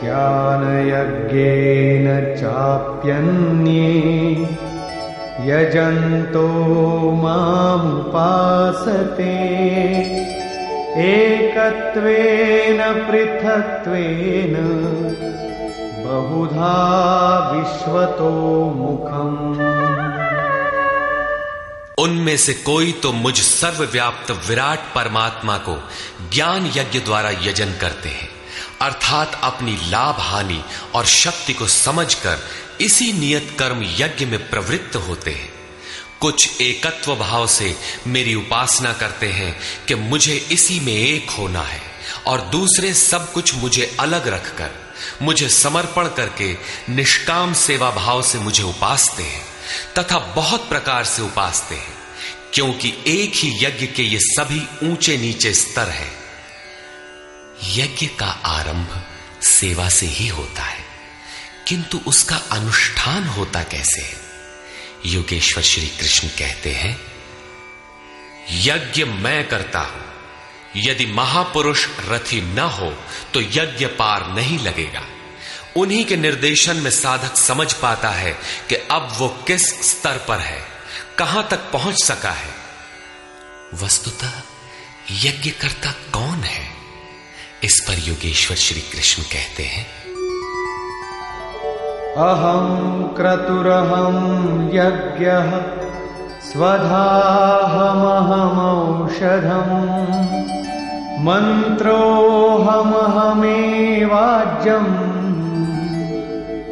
ज्ञानयज्ञेन 0.00 2.36
चाप्यन्ये 2.36 3.90
यजन्तो 5.40 7.22
मामुपासते। 7.22 9.60
एकत्वेन 10.98 12.78
पृथक्त्वेन 12.78 14.54
बहुधा 16.06 16.74
विश्वतो 17.52 18.30
मुखम्। 18.74 19.70
उनमें 21.98 22.36
से 22.36 22.52
कोई 22.52 22.92
तो 22.92 23.12
मुझ 23.12 23.40
सर्वव्याप्त 23.40 24.30
विराट 24.30 24.78
परमात्मा 24.94 25.58
को 25.58 25.88
ज्ञान 26.32 26.66
यज्ञ 26.66 27.00
द्वारा 27.00 27.30
यजन 27.30 27.72
करते 27.80 28.08
हैं। 28.08 28.28
अर्थात 28.80 29.40
अपनी 29.42 29.72
लाभ 29.72 30.16
हानि 30.18 30.64
और 30.94 31.04
शक्ति 31.04 31.52
को 31.52 31.66
समझकर 31.66 32.38
इसी 32.80 33.12
नियत 33.12 33.56
कर्म 33.58 33.82
यज्ञ 33.82 34.26
में 34.26 34.50
प्रवृत्त 34.50 34.96
होते 34.96 35.30
हैं। 35.30 35.59
कुछ 36.20 36.60
एकत्व 36.60 37.14
भाव 37.16 37.46
से 37.46 37.74
मेरी 38.06 38.34
उपासना 38.34 38.92
करते 38.92 39.26
हैं 39.26 39.54
कि 39.88 39.94
मुझे 39.94 40.34
इसी 40.52 40.80
में 40.80 40.92
एक 40.92 41.30
होना 41.30 41.62
है 41.62 41.80
और 42.26 42.40
दूसरे 42.40 42.92
सब 42.94 43.32
कुछ 43.32 43.54
मुझे 43.54 43.96
अलग 44.00 44.28
रखकर, 44.28 44.70
मुझे 45.22 45.48
समर्पण 45.48 46.08
करके 46.08 46.52
निष्काम 46.88 47.52
सेवा 47.52 47.90
भाव 47.90 48.22
से 48.22 48.38
मुझे 48.38 48.62
उपासते 48.62 49.22
हैं 49.22 49.44
तथा 49.98 50.18
बहुत 50.36 50.68
प्रकार 50.68 51.04
से 51.04 51.22
उपासते 51.22 51.74
हैं, 51.74 51.98
क्योंकि 52.54 52.92
एक 53.06 53.34
ही 53.34 53.52
यज्ञ 53.64 53.86
के 53.86 54.02
ये 54.02 54.18
सभी 54.20 54.62
ऊँचे 54.82 55.16
नीचे 55.16 55.52
स्तर 55.54 55.88
है। 55.88 56.10
यज्ञ 57.76 58.06
का 58.18 58.30
आरंभ 58.46 59.02
सेवा 59.42 59.88
से 59.88 60.06
ही 60.06 60.28
होता 60.28 60.62
है, 60.62 60.84
किंतु 61.68 62.00
उसका 62.06 62.36
अनुष्ठान 62.52 63.26
होता 63.28 63.62
कैसे 63.62 64.00
है? 64.00 64.29
योगेश्वर 65.06 65.62
श्री 65.62 65.86
कृष्ण 65.88 66.28
कहते 66.28 66.72
हैं, 66.72 67.00
यज्ञ 68.50 69.04
मैं 69.04 69.48
करता 69.48 69.80
हूँ। 69.80 70.04
यदि 70.76 71.06
महापुरुष 71.06 71.86
रथी 72.00 72.40
न 72.40 72.58
हो 72.58 72.90
तो 73.34 73.40
यज्ञ 73.40 73.86
पार 73.86 74.26
नहीं 74.30 74.58
लगेगा। 74.58 75.02
उन्हीं 75.76 76.04
के 76.04 76.16
निर्देशन 76.16 76.76
में 76.76 76.90
साधक 76.90 77.36
समझ 77.36 77.72
पाता 77.72 78.10
है 78.10 78.32
कि 78.68 78.74
अब 78.74 79.14
वो 79.18 79.28
किस 79.28 79.66
स्तर 79.90 80.18
पर 80.28 80.38
है, 80.38 80.62
कहाँ 81.18 81.46
तक 81.50 81.70
पहुँच 81.72 82.04
सका 82.04 82.30
है। 82.30 82.54
वस्तुतः 83.74 84.32
यज्ञकर्ता 85.12 85.92
कौन 85.92 86.42
है? 86.44 86.70
इस 87.64 87.80
पर 87.88 87.98
योगेश्वर 87.98 88.56
श्री 88.56 88.80
कृष्ण 88.80 89.22
कहते 89.22 89.62
हैं 89.62 89.99
अहम 92.16 93.02
क्रतुरहम 93.16 94.70
यज्ञ 94.72 95.26
स्वधाहमहमौषधम् 96.40 97.50
मन्त्रोऽहमहमेवाज्यम् 101.24 102.10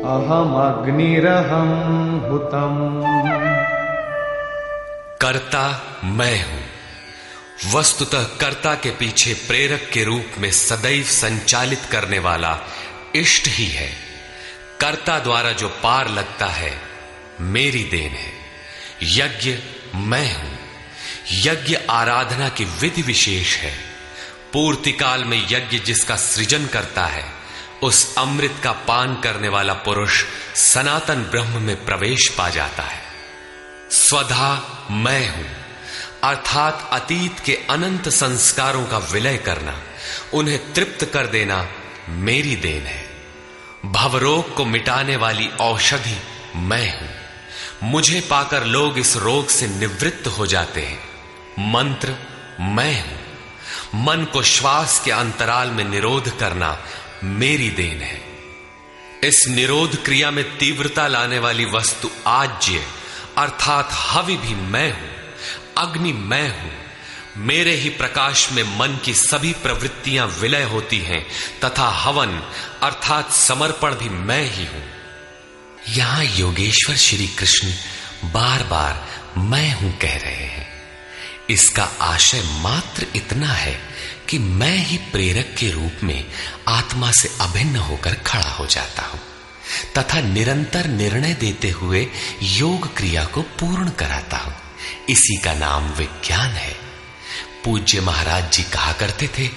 अहमग्निरहं 0.05 1.71
हुतम्। 2.31 3.03
कर्ता, 5.21 5.83
मैं 6.05 6.47
हूँ। 6.47 6.63
वस्तुतः 7.75 8.23
कर्ता 8.23 8.75
के 8.75 8.91
पीछे 8.91 9.35
प्रेरक 9.35 9.91
के 9.93 10.05
रूप 10.05 10.25
में 10.39 10.51
सदैव 10.51 11.03
संचालित 11.03 11.81
करने 11.93 12.19
वाला 12.19 12.59
इष्ट 13.15 13.49
ही 13.49 13.67
है। 13.67 14.08
कर्ता 14.81 15.19
द्वारा 15.19 15.53
जो 15.53 15.69
पार 15.69 16.09
लगता 16.09 16.47
है, 16.47 16.83
मेरी 17.41 17.85
देन 17.85 18.11
है। 18.11 18.33
यज्ञ 19.03 19.59
मैं 19.95 20.37
हूँ। 20.37 20.59
यज्ञ 21.33 21.79
आराधना 21.91 22.49
की 22.49 22.65
विधि 22.65 23.03
विशेष 23.03 23.57
है। 23.57 23.79
पूर्ति 24.53 24.93
काल 24.93 25.25
में 25.25 25.47
यज्ञ 25.51 25.79
जिसका 25.79 26.17
सृजन 26.17 26.67
करता 26.67 27.07
है, 27.07 27.33
उस 27.83 28.15
अमृत 28.19 28.61
का 28.65 28.73
पान 28.73 29.21
करने 29.21 29.49
वाला 29.49 29.73
पुरुष 29.73 30.25
सनातन 30.55 31.23
ब्रह्म 31.23 31.63
में 31.63 31.85
प्रवेश 31.85 32.35
पा 32.39 32.49
जाता 32.49 32.83
है। 32.83 33.03
स्वधा 33.91 34.79
मैं 34.91 35.37
हूँ। 35.37 35.57
अर्थात 36.25 36.91
अतीत 36.93 37.41
के 37.41 37.59
अनंत 37.71 38.09
संस्कारों 38.09 38.87
का 38.87 38.99
विलय 38.99 39.37
करना, 39.37 39.83
उन्हें 40.35 40.73
तृप्त 40.73 41.05
कर 41.05 41.27
देना 41.27 41.69
मेरी 42.09 42.57
देन 42.57 42.87
है। 42.87 43.08
भवरोग 43.87 44.55
को 44.55 44.65
मिटाने 44.65 45.17
वाली 45.17 45.49
औषधि 45.49 46.19
मैं 46.57 47.01
हूँ। 47.01 47.09
मुझे 47.83 48.21
पाकर 48.21 48.65
लोग 48.65 48.99
इस 48.99 49.17
रोग 49.17 49.49
से 49.49 49.67
निवृत्त 49.67 50.27
हो 50.27 50.47
जाते 50.47 50.83
हैं। 50.83 50.99
मंत्र, 51.73 52.15
मैं 52.61 53.03
हूँ। 53.03 53.19
मन 54.05 54.25
को 54.25 54.43
श्वास 54.43 55.03
के 55.05 55.11
अंतराल 55.11 55.71
में 55.71 55.85
निरोध 55.85 56.39
करना 56.39 56.79
मेरी 57.25 57.71
देन 57.71 58.01
है। 58.01 58.23
इस 59.25 59.49
निरोध 59.49 60.05
क्रिया 60.05 60.31
में 60.31 60.59
तीव्रता 60.59 61.07
लाने 61.07 61.39
वाली 61.39 61.65
वस्तु 61.65 62.11
आज्य 62.27 62.87
अर्थात 63.39 63.89
हवि 63.93 64.37
भी 64.37 64.55
मैं 64.55 64.93
हूँ, 64.93 65.11
अग्नि 65.79 66.13
मैं 66.13 66.63
हूँ। 66.63 66.73
मेरे 67.39 67.75
ही 67.75 67.89
प्रकाश 67.91 68.51
में 68.53 68.63
मन 68.79 68.99
की 69.05 69.15
सभी 69.15 69.53
प्रवृत्तियाँ 69.53 70.27
विलय 70.41 70.63
होती 70.63 70.99
हैं, 70.99 71.21
तथा 71.65 71.89
हवन, 71.97 72.39
अर्थात 72.83 73.33
समर्पण 73.33 73.95
भी 73.95 74.09
मैं 74.09 74.43
ही 74.45 74.65
हूँ। 74.67 74.83
यहाँ 75.89 76.25
योगेश्वर 76.25 76.97
श्री 76.97 77.27
कृष्ण 77.29 77.69
बार 78.25 78.63
बार 78.63 79.07
मैं 79.39 79.71
हूँ 79.73 79.93
कह 79.99 80.17
रहे 80.17 80.47
हैं। 80.47 80.67
इसका 81.51 81.85
आशय 82.03 82.43
मात्र 82.61 83.07
इतना 83.17 83.53
है 83.53 83.79
कि 84.29 84.39
मैं 84.39 84.77
ही 84.77 84.97
प्रेरक 85.13 85.55
के 85.59 85.71
रूप 85.71 86.03
में 86.03 86.25
आत्मा 86.69 87.11
से 87.13 87.31
अभिन्न 87.41 87.77
होकर 87.77 88.15
खड़ा 88.27 88.49
हो 88.49 88.67
जाता 88.67 89.03
हूँ, 89.03 89.21
तथा 89.99 90.21
निरंतर 90.21 90.89
निर्णय 90.89 91.35
देते 91.35 91.71
हुए 91.71 92.07
योग 92.43 92.95
क्रिया 92.97 93.25
को 93.25 93.43
पूर्ण 93.61 93.91
कराता 93.91 94.37
हूँ। 94.37 94.55
इसी 95.09 95.37
का 95.37 95.55
नाम 95.55 95.89
विज्ञान 95.93 96.51
है। 96.51 96.88
पूज्य 97.69 98.01
महाराज 98.01 98.53
जी 98.53 98.63
कहा 98.63 98.93
करते 98.93 99.29
थे 99.29 99.49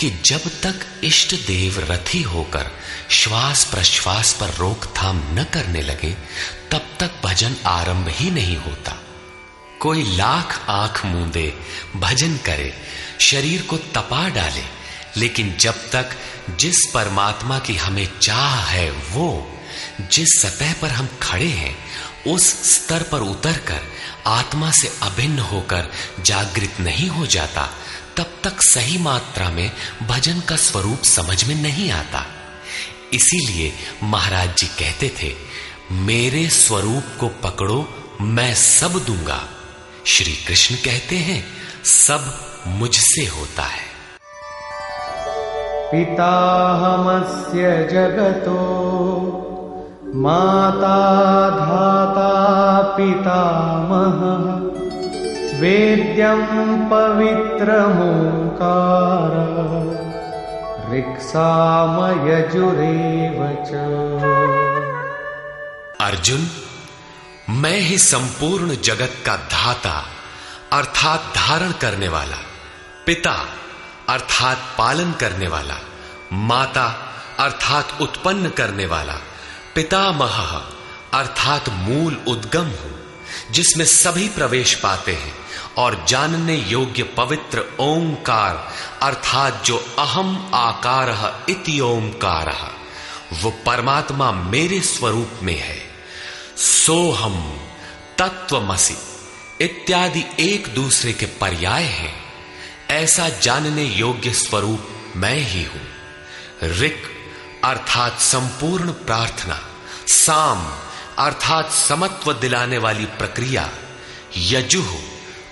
कि 0.00 0.10
जब 0.24 0.38
तक 0.38 1.04
इष्ट 1.04 1.34
देव 1.34 1.92
रथी 1.92 2.22
होकर 2.22 2.70
श्वास 3.10 3.64
प्रश्वास 3.64 4.32
पर 4.32 4.54
रोकथाम 4.54 5.16
न 5.16 5.44
करने 5.44 5.82
लगे, 5.82 6.16
तब 6.70 6.88
तक 7.00 7.10
भजन 7.24 7.56
आरंभ 7.66 8.08
ही 8.08 8.30
नहीं 8.30 8.56
होता। 8.56 8.96
कोई 9.80 10.16
लाख 10.16 10.66
आँख 10.68 11.04
मूंदे 11.06 11.54
भजन 11.96 12.36
करे, 12.36 12.74
शरीर 13.20 13.62
को 13.62 13.76
तपा 13.76 14.28
डाले, 14.28 14.64
लेकिन 15.16 15.56
जब 15.60 15.90
तक 15.90 16.10
जिस 16.56 16.86
परमात्मा 16.94 17.58
की 17.58 17.76
हमें 17.76 18.18
चाह 18.18 18.64
है 18.64 18.90
वो, 18.90 19.50
जिस 20.00 20.28
सतह 20.40 20.72
पर 20.72 20.88
हम 20.88 21.08
खड़े 21.22 21.48
हैं 21.48 21.76
उस 22.26 22.74
स्तर 22.74 23.02
पर 23.02 23.18
उतरकर 23.18 23.80
आत्मा 24.26 24.70
से 24.70 24.92
अभिन्न 25.02 25.38
होकर 25.38 25.90
जागृत 26.20 26.80
नहीं 26.80 27.08
हो 27.08 27.26
जाता, 27.26 27.70
तब 28.16 28.26
तक 28.44 28.62
सही 28.62 28.98
मात्रा 28.98 29.50
में 29.50 29.72
भजन 30.02 30.40
का 30.40 30.56
स्वरूप 30.56 31.02
समझ 31.02 31.44
में 31.44 31.54
नहीं 31.54 31.90
आता। 31.90 32.26
इसीलिए 33.12 33.72
महाराज 34.02 34.56
जी 34.56 34.66
कहते 34.66 35.12
थे, 35.22 35.34
मेरे 35.92 36.48
स्वरूप 36.48 37.04
को 37.20 37.28
पकड़ो, 37.28 37.88
मैं 38.20 38.54
सब 38.54 39.04
दूँगा। 39.06 39.48
श्री 40.06 40.32
कृष्ण 40.32 40.74
कहते 40.74 41.16
हैं, 41.16 41.46
सब 41.84 42.50
मुझसे 42.66 43.26
होता 43.26 43.62
है। 43.62 43.94
पिताहमस्य 45.90 47.62
जगतो 47.92 48.54
माता 50.16 51.50
धाता 51.50 52.82
पितामहः। 52.82 54.54
वेद्यं 55.60 56.46
पवित्रमोङ्कार। 56.90 57.94
ऋक्सामयजुरेव 60.94 61.34
च। 63.66 63.70
अर्जुन, 66.00 66.46
मैं 67.50 67.80
ही 67.80 67.98
संपूर्ण 67.98 68.76
जगत 68.84 69.10
का 69.26 69.36
धाता, 69.36 70.04
अर्थात 70.72 71.20
धारण 71.20 71.72
करने 71.72 72.08
वाला, 72.08 72.36
पिता, 73.06 73.46
अर्थात 74.08 74.56
पालन 74.78 75.12
करने 75.12 75.48
वाला, 75.48 75.74
माता, 76.32 76.98
अर्थात 77.40 77.88
उत्पन्न 78.00 78.48
करने 78.48 78.86
वाला। 78.86 79.14
पितामह, 79.74 80.62
अर्थात 81.14 81.68
मूल 81.68 82.24
उद्गम 82.28 82.64
हूँ, 82.64 83.04
जिसमें 83.50 83.84
सभी 83.84 84.28
प्रवेश 84.28 84.74
पाते 84.74 85.12
हैं 85.12 85.34
और 85.78 86.04
जानने 86.08 86.56
योग्य 86.56 87.02
पवित्र 87.02 87.76
ओंकार, 87.80 88.72
अर्थात 89.02 89.64
जो 89.64 89.76
अहम 89.98 90.50
आकार 90.54 91.44
इति 91.48 91.80
ओंकार, 91.80 92.74
वो 93.42 93.50
परमात्मा 93.50 94.32
मेरे 94.32 94.80
स्वरूप 94.80 95.30
में 95.42 95.58
है। 95.58 95.78
सोहम, 96.56 97.60
तत्वमसी, 98.18 98.96
इत्यादि 99.60 100.24
एक 100.40 100.74
दूसरे 100.74 101.12
के 101.12 101.26
पर्याय 101.26 101.82
हैं। 101.82 102.24
ऐसा 102.90 103.28
जानने 103.28 103.84
योग्य 103.84 104.30
स्वरूप 104.30 104.88
मैं 105.16 105.38
ही 105.38 105.64
हूँ। 105.64 105.82
ऋक 106.64 107.13
अर्थात 107.64 108.18
संपूर्ण 108.18 108.88
प्रार्थना, 108.88 109.60
साम, 110.06 110.72
अर्थात 111.18 111.70
समत्व 111.70 112.32
दिलाने 112.32 112.78
वाली 112.78 113.04
प्रक्रिया 113.04 113.68
यजुह 114.36 114.86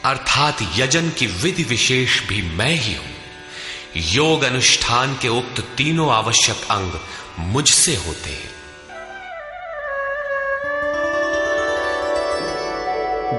अर्थात 0.04 0.56
यजन 0.76 1.10
की 1.10 1.26
विधि 1.26 1.62
विशेष 1.62 2.28
भी 2.28 2.56
मैं 2.56 2.74
ही 2.74 2.94
हूँ। 2.94 3.10
योग 3.96 4.42
अनुष्ठान 4.42 5.18
के 5.22 5.28
उक्त 5.28 5.60
तीनों 5.60 6.12
आवश्यक 6.12 6.56
अंग 6.70 6.92
मुझसे 7.38 7.96
होते 7.96 8.30
हैं। 8.30 8.52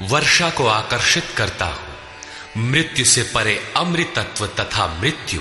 वर्षा 0.10 0.50
को 0.50 0.68
आकर्षित 0.68 1.24
करता 1.38 1.66
हूँ। 1.66 2.72
मृत्यु 2.72 3.06
से 3.06 3.22
परे 3.22 3.60
अमृतत्व 3.78 4.46
तथा 4.46 4.98
मृत्यु, 5.02 5.40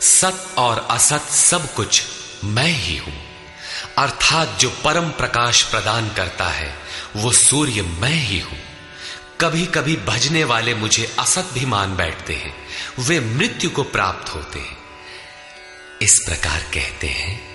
सत 0.00 0.46
और 0.58 0.86
असत 0.90 1.20
सब 1.20 1.74
कुछ 1.74 2.02
मैं 2.44 2.64
ही 2.64 2.96
हूँ। 2.96 3.31
अर्थात 3.98 4.48
जो 4.60 4.70
परम 4.84 5.08
प्रकाश 5.08 5.62
प्रदान 5.62 6.08
करता 6.08 6.44
है, 6.44 6.74
वो 7.16 7.32
सूर्य 7.32 7.82
मैं 7.82 8.14
ही 8.14 8.38
हूँ। 8.38 8.58
कभी 9.40 9.66
कभी 9.66 9.96
भजने 9.96 10.44
वाले 10.44 10.74
मुझे 10.74 11.16
असत 11.18 11.50
भी 11.54 11.66
मान 11.66 11.96
बैठते 11.96 12.34
हैं, 12.34 12.54
वे 12.98 13.20
मृत्यु 13.20 13.70
को 13.70 13.82
प्राप्त 13.82 14.34
होते 14.34 14.58
हैं। 14.58 14.76
इस 16.02 16.24
प्रकार 16.28 16.60
कहते 16.60 17.06
हैं। 17.06 17.54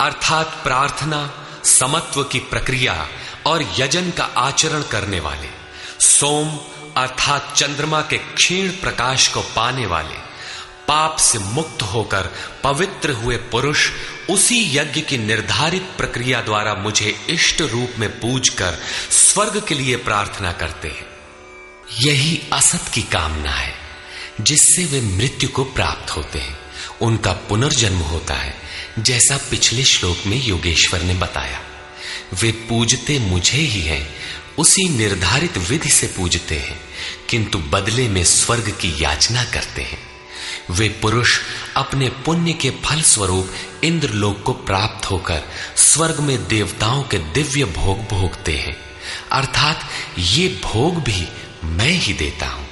अर्थात 0.00 0.46
प्रार्थना, 0.46 1.30
समत्व 1.64 2.22
की 2.22 2.38
प्रक्रिया 2.38 3.06
और 3.46 3.62
यजन 3.62 4.10
का 4.10 4.28
आचरण 4.36 4.82
करने 4.82 5.20
वाले, 5.20 5.48
सोम 6.00 6.58
अर्थात 6.96 7.52
चंद्रमा 7.54 8.00
के 8.00 8.18
क्षीण 8.18 8.68
प्रकाश 8.68 9.28
को 9.28 9.40
पाने 9.40 9.86
वाले 9.86 10.26
पाप 10.88 11.16
से 11.16 11.38
मुक्त 11.38 11.82
होकर 11.82 12.30
पवित्र 12.64 13.10
हुए 13.10 13.36
पुरुष 13.36 13.90
उसी 14.30 14.78
यज्ञ 14.78 15.00
की 15.00 15.18
निर्धारित 15.18 15.82
प्रक्रिया 15.82 16.40
द्वारा 16.40 16.74
मुझे 16.74 17.26
इष्ट 17.28 17.60
रूप 17.60 17.98
में 17.98 18.20
पूज 18.20 18.48
कर 18.48 18.78
स्वर्ग 19.10 19.64
के 19.68 19.74
लिए 19.74 19.96
प्रार्थना 19.96 20.52
करते 20.52 20.88
हैं। 20.88 21.06
यही 22.00 22.42
असत 22.52 22.88
की 22.94 23.02
कामना 23.02 23.50
है, 23.50 23.74
जिससे 24.40 24.84
वे 24.84 25.00
मृत्यु 25.00 25.48
को 25.48 25.64
प्राप्त 25.64 26.10
होते 26.10 26.38
हैं। 26.38 26.58
उनका 27.00 27.32
पुनर्जन्म 27.32 27.98
होता 27.98 28.34
है, 28.34 28.56
जैसा 28.98 29.36
पिछले 29.36 29.84
श्लोक 29.84 30.18
में 30.26 30.44
योगेश्वर 30.44 31.02
ने 31.02 31.14
बताया। 31.14 31.60
वे 32.34 32.52
पूजते 32.52 33.18
मुझे 33.18 33.58
ही 33.58 33.80
हैं, 33.80 34.14
उसी 34.58 34.88
निर्धारित 34.88 35.58
विधि 35.58 35.88
से 35.88 36.06
पूजते 36.06 36.58
हैं, 36.58 36.80
किंतु 37.30 37.58
बदले 37.58 38.08
में 38.08 38.24
स्वर्ग 38.24 38.68
की 38.80 39.04
याचना 39.04 39.44
करते 39.44 39.82
हैं। 39.82 40.15
वे 40.70 40.88
पुरुष 40.88 41.38
अपने 41.76 42.08
पुण्य 42.08 42.52
के 42.52 42.70
फल 42.70 43.00
स्वरूप 43.00 43.48
इंद्रलोक 43.84 44.42
को 44.42 44.52
प्राप्त 44.52 45.10
होकर 45.10 45.42
स्वर्ग 45.76 46.20
में 46.20 46.48
देवताओं 46.48 47.02
के 47.02 47.18
दिव्य 47.18 47.64
भोग 47.64 47.98
भोगते 47.98 48.52
हैं। 48.52 48.76
अर्थात 49.32 49.76
ये 50.18 50.48
भोग 50.48 50.94
भी 50.94 51.28
मैं 51.64 51.90
ही 51.90 52.12
देता 52.12 52.46
हूँ। 52.46 52.66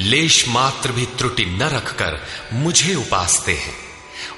लेश 0.00 0.48
मात्र 0.48 0.92
भी 0.92 1.06
त्रुटि 1.06 1.44
न 1.44 1.62
रखकर 1.62 2.20
मुझे 2.52 2.94
उपासते 2.94 3.52
हैं। 3.52 3.74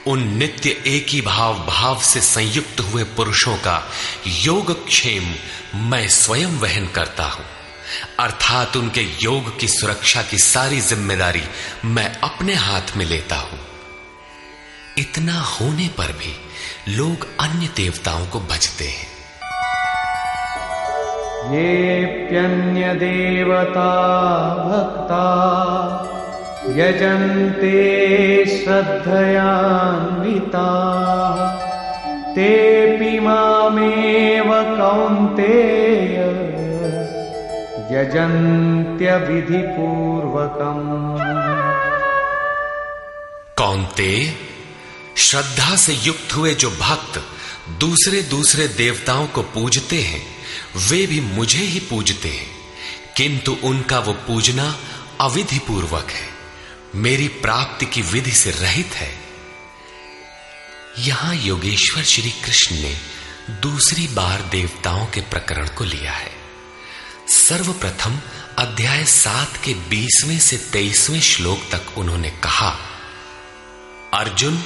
उन 0.06 0.22
नित्य 0.28 0.70
एक 0.86 1.06
ही 1.08 1.20
भाव 1.20 1.58
भाव 1.66 2.00
से 2.00 2.20
संयुक्त 2.20 2.80
हुए 2.80 3.04
पुरुषों 3.04 3.56
का 3.56 3.82
योग 4.26 4.86
क्षेम 4.86 5.34
मैं 5.88 6.08
स्वयं 6.08 6.58
वहन 6.58 6.86
करता 6.86 7.24
हूँ। 7.24 7.44
अर्थात 8.20 8.76
उनके 8.76 9.02
योग 9.22 9.58
की 9.60 9.68
सुरक्षा 9.68 10.22
की 10.22 10.38
सारी 10.38 10.80
ज़िम्मेदारी 10.80 11.42
मैं 11.84 12.12
अपने 12.20 12.54
हाथ 12.54 12.96
में 12.96 13.04
लेता 13.04 13.36
हूँ। 13.36 13.60
इतना 14.98 15.40
होने 15.40 15.88
पर 15.88 16.12
भी 16.12 16.34
लोग 16.96 17.28
अन्य 17.40 17.68
देवताओं 17.76 18.26
को 18.26 18.40
भजते 18.40 18.88
हैं। 18.88 19.11
येऽप्यन्यदेवता 21.50 22.64
भक्ता 24.64 25.26
यजन्ते 26.68 27.76
श्रद्धयान्विता। 28.46 29.26
तेऽपि 32.34 33.20
मामेव 33.20 34.48
कौन्तेय 34.52 36.16
यजन्त्यविधिपूर्वकम्। 37.92 39.12
कौनते, 43.56 44.30
श्रद्धा 45.16 45.76
से 45.76 45.92
युक्त 45.92 46.36
हुए 46.36 46.54
जो 46.54 46.70
भक्त 46.70 47.22
दूसरे 47.80 48.22
दूसरे 48.22 48.68
देवताओं 48.68 49.26
को 49.26 49.42
पूजते 49.42 49.96
हैं 49.96 50.31
वे 50.76 51.06
भी 51.06 51.20
मुझे 51.20 51.58
ही 51.58 51.80
पूजते 51.80 52.28
हैं, 52.28 52.50
किंतु 53.16 53.56
उनका 53.64 53.98
वो 53.98 54.12
पूजना 54.12 54.78
अविधि 55.20 55.58
पूर्वक 55.58 56.10
है। 56.10 56.28
मेरी 56.94 57.28
प्राप्ति 57.28 57.86
की 57.86 58.02
विधि 58.02 58.32
से 58.32 58.50
रहित 58.50 58.94
है। 58.94 59.18
यहाँ 60.98 61.34
योगेश्वर 61.34 62.02
श्री 62.02 62.30
कृष्ण 62.30 62.76
ने 62.76 62.96
दूसरी 63.50 64.06
बार 64.06 64.42
देवताओं 64.42 65.06
के 65.06 65.20
प्रकरण 65.20 65.68
को 65.68 65.84
लिया 65.84 66.12
है। 66.12 66.32
सर्वप्रथम 67.28 68.18
अध्याय 68.58 69.04
सात 69.04 69.56
के 69.64 69.74
बीसवें 69.74 70.38
से 70.38 70.56
तेईसवें 70.56 71.20
श्लोक 71.20 71.58
तक 71.72 71.98
उन्होंने 71.98 72.30
कहा, 72.30 72.76
अर्जुन, 74.14 74.56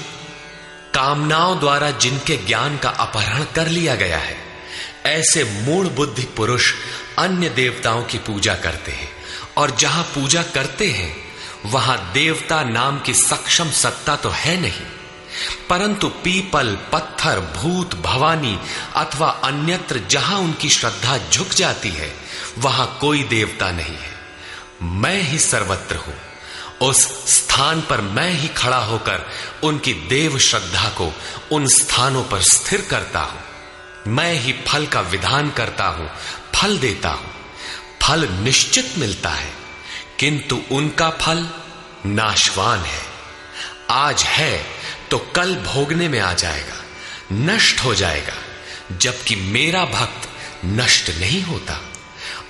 कामनाओं 0.95 1.59
द्वारा 1.61 1.91
जिनके 1.91 2.37
ज्ञान 2.37 2.79
का 2.79 2.89
अपहरण 2.89 3.45
कर 3.45 3.69
लिया 3.69 3.95
गया 3.95 4.19
है 4.19 4.46
ऐसे 5.07 5.45
मूल 5.45 5.89
बुद्धि 5.89 6.23
पुरुष 6.23 6.73
अन्य 7.19 7.49
देवताओं 7.49 8.03
की 8.03 8.19
पूजा 8.19 8.55
करते 8.55 8.93
हैं। 8.93 9.13
और 9.57 9.71
जहाँ 9.71 10.05
पूजा 10.05 10.43
करते 10.43 10.91
हैं, 10.91 11.17
वहाँ 11.67 12.13
देवता 12.13 12.63
नाम 12.63 13.01
की 13.01 13.15
सक्षम 13.15 13.71
सत्ता 13.71 14.17
तो 14.17 14.29
है 14.29 14.61
नहीं। 14.61 14.87
परंतु 15.71 16.09
पीपल, 16.09 16.79
पत्थर, 16.93 17.41
भूत, 17.41 17.95
भवानी 17.95 18.61
अथवा 18.97 19.29
अन्यत्र 19.29 20.01
जहाँ 20.11 20.39
उनकी 20.39 20.69
श्रद्धा 20.69 21.19
झुक 21.19 21.49
जाती 21.49 21.89
है, 21.89 22.15
वहाँ 22.59 22.99
कोई 23.01 23.23
देवता 23.23 23.71
नहीं 23.71 23.97
है। 23.97 24.17
मैं 24.83 25.23
ही 25.23 25.39
सर्वत्र 25.39 25.97
हूँ। 25.97 26.15
उस 26.81 27.09
स्थान 27.37 27.81
पर 27.81 28.01
मैं 28.01 28.31
ही 28.31 28.49
खड़ा 28.49 28.79
होकर 28.79 29.31
उनकी 29.63 29.95
देव 29.95 30.39
श्रद्धा 30.39 30.89
को 30.89 31.13
उन 31.53 31.67
स्थानों 31.67 32.25
पर 32.25 32.41
स्थिर 32.41 32.81
करता 32.91 33.21
हूँ। 33.21 33.46
मैं 34.07 34.33
ही 34.35 34.53
फल 34.67 34.87
का 34.87 35.01
विधान 35.01 35.51
करता 35.51 35.87
हूँ, 35.87 36.09
फल 36.55 36.79
देता 36.79 37.09
हूँ। 37.11 37.31
फल 38.03 38.29
निश्चित 38.41 38.93
मिलता 38.99 39.31
है, 39.31 39.51
किंतु 40.19 40.61
उनका 40.71 41.11
फल 41.11 41.47
नाशवान 42.07 42.81
है। 42.81 43.03
आज 43.91 44.23
है 44.23 44.65
तो 45.11 45.19
कल 45.37 45.55
भोगने 45.57 46.09
में 46.09 46.21
आ 46.21 46.33
जाएगा, 46.35 46.83
नष्ट 47.33 47.85
हो 47.85 47.95
जाएगा, 47.95 48.35
जबकि 48.93 49.37
मेरा 49.37 49.85
भक्त 49.85 50.29
नष्ट 50.65 51.11
नहीं 51.11 51.43
होता। 51.43 51.81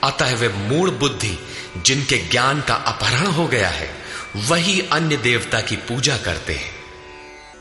अतः 0.04 0.34
वे 0.34 0.48
मूल 0.48 0.90
बुद्धि, 0.90 1.38
जिनके 1.76 2.18
ज्ञान 2.30 2.60
का 2.60 2.74
अपहरण 2.74 3.26
हो 3.26 3.46
गया 3.46 3.68
है, 3.68 3.90
वही 4.38 4.80
अन्य 4.92 5.16
देवता 5.16 5.60
की 5.60 5.76
पूजा 5.76 6.16
करते 6.16 6.54
हैं। 6.54 6.74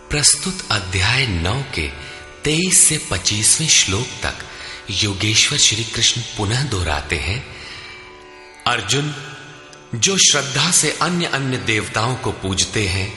प्रस्तुत 0.09 0.67
अध्याय 0.71 1.25
नौ 1.27 1.61
के 1.75 1.87
तेईस 2.45 2.79
से 2.79 2.97
पच्चीसवें 3.11 3.67
श्लोक 3.67 4.07
तक 4.23 4.33
योगेश्वर 4.89 5.57
श्री 5.57 5.83
कृष्ण 5.83 6.21
पुनः 6.21 6.63
दोहराते 6.63 7.15
हैं। 7.15 7.55
अर्जुन, 8.67 9.15
जो 9.95 10.17
श्रद्धा 10.17 10.71
से 10.71 10.91
अन्य 11.01 11.25
अन्य 11.25 11.57
देवताओं 11.57 12.15
को 12.15 12.31
पूजते 12.31 12.87
हैं, 12.87 13.13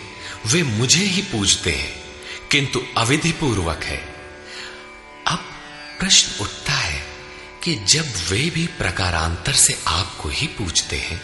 वे 0.46 0.62
मुझे 0.62 1.04
ही 1.04 1.22
पूजते 1.22 1.72
हैं, 1.72 2.02
किंतु 2.50 2.82
अविधि 2.96 3.32
पूर्वक 3.32 3.84
है। 3.84 4.14
अब 5.26 5.44
प्रश्न 6.00 6.44
उठता 6.44 6.72
है 6.72 7.02
कि 7.62 7.74
जब 7.74 8.12
वे 8.30 8.50
भी 8.50 8.66
प्रकारांतर 8.66 9.52
से 9.52 9.78
आपको 9.86 10.28
ही 10.28 10.46
पूजते 10.46 10.96
हैं 10.96 11.22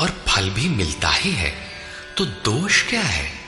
और 0.00 0.24
फल 0.28 0.50
भी 0.50 0.68
मिलता 0.68 1.10
ही 1.10 1.32
है 1.32 1.70
तो 2.18 2.24
दोष 2.24 2.82
क्या 2.82 3.02
है? 3.02 3.41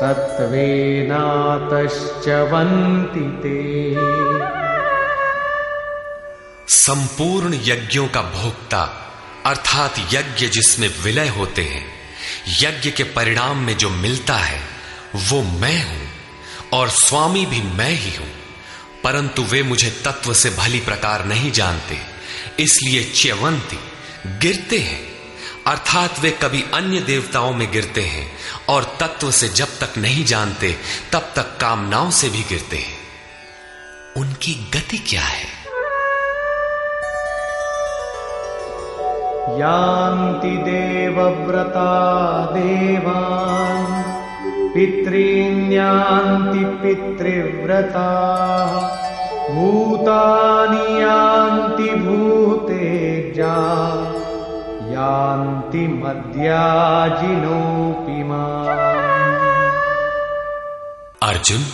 तत्त्वेनातश्च 0.00 2.28
वन्ति 2.28 3.20
ते। 3.20 3.96
संपूर्ण 6.68 7.54
यज्ञों 7.54 8.08
का 8.08 8.22
भोक्ता, 8.22 8.92
अर्थात 9.46 9.98
यज्ञ 9.98 10.46
जिसमें 10.46 10.90
विलय 11.04 11.28
होते 11.28 11.62
हैं, 11.62 11.86
यज्ञ 12.62 12.90
के 12.90 13.02
परिणाम 13.02 13.56
में 13.56 13.76
जो 13.76 13.90
मिलता 13.90 14.34
है 14.34 14.73
वो 15.14 15.42
मैं 15.42 15.90
हूँ, 15.90 16.08
और 16.72 16.88
स्वामी 16.88 17.46
भी 17.46 17.62
मैं 17.62 17.90
ही 17.90 18.16
हूँ, 18.16 18.28
परंतु 19.04 19.42
वे 19.42 19.62
मुझे 19.62 19.90
तत्व 19.90 20.32
से 20.32 20.50
भली 20.50 20.80
प्रकार 20.80 21.24
नहीं 21.24 21.52
जानते, 21.52 21.98
इसलिए 22.62 23.04
च्यवंती 23.04 23.78
गिरते 24.38 24.78
हैं। 24.78 25.00
अर्थात 25.66 26.20
वे 26.20 26.30
कभी 26.30 26.64
अन्य 26.74 27.00
देवताओं 27.00 27.52
में 27.54 27.72
गिरते 27.72 28.02
हैं, 28.02 28.32
और 28.68 28.96
तत्व 29.00 29.30
से 29.30 29.48
जब 29.48 29.66
तक 29.66 29.98
नहीं 29.98 30.24
जानते, 30.24 30.76
तब 31.12 31.32
तक 31.36 31.58
कामनाओं 31.60 32.10
से 32.10 32.28
भी 32.28 32.42
गिरते 32.42 32.76
हैं। 32.76 32.98
उनकी 34.16 34.54
गति 34.54 34.98
क्या 34.98 35.22
है? 35.22 35.64
यान्ति 39.60 40.56
देवव्रता 40.56 41.90
देवान्। 42.46 44.23
पितॄन्यान्ति 44.74 46.64
पितृव्रता। 46.64 48.08
भूतानि 49.50 51.02
यान्ति 51.02 51.90
भूतेजा। 51.94 53.54
यान्ति 54.90 55.78
मद्याजिनोऽपि 55.78 56.84
अर्जुन, 61.28 61.64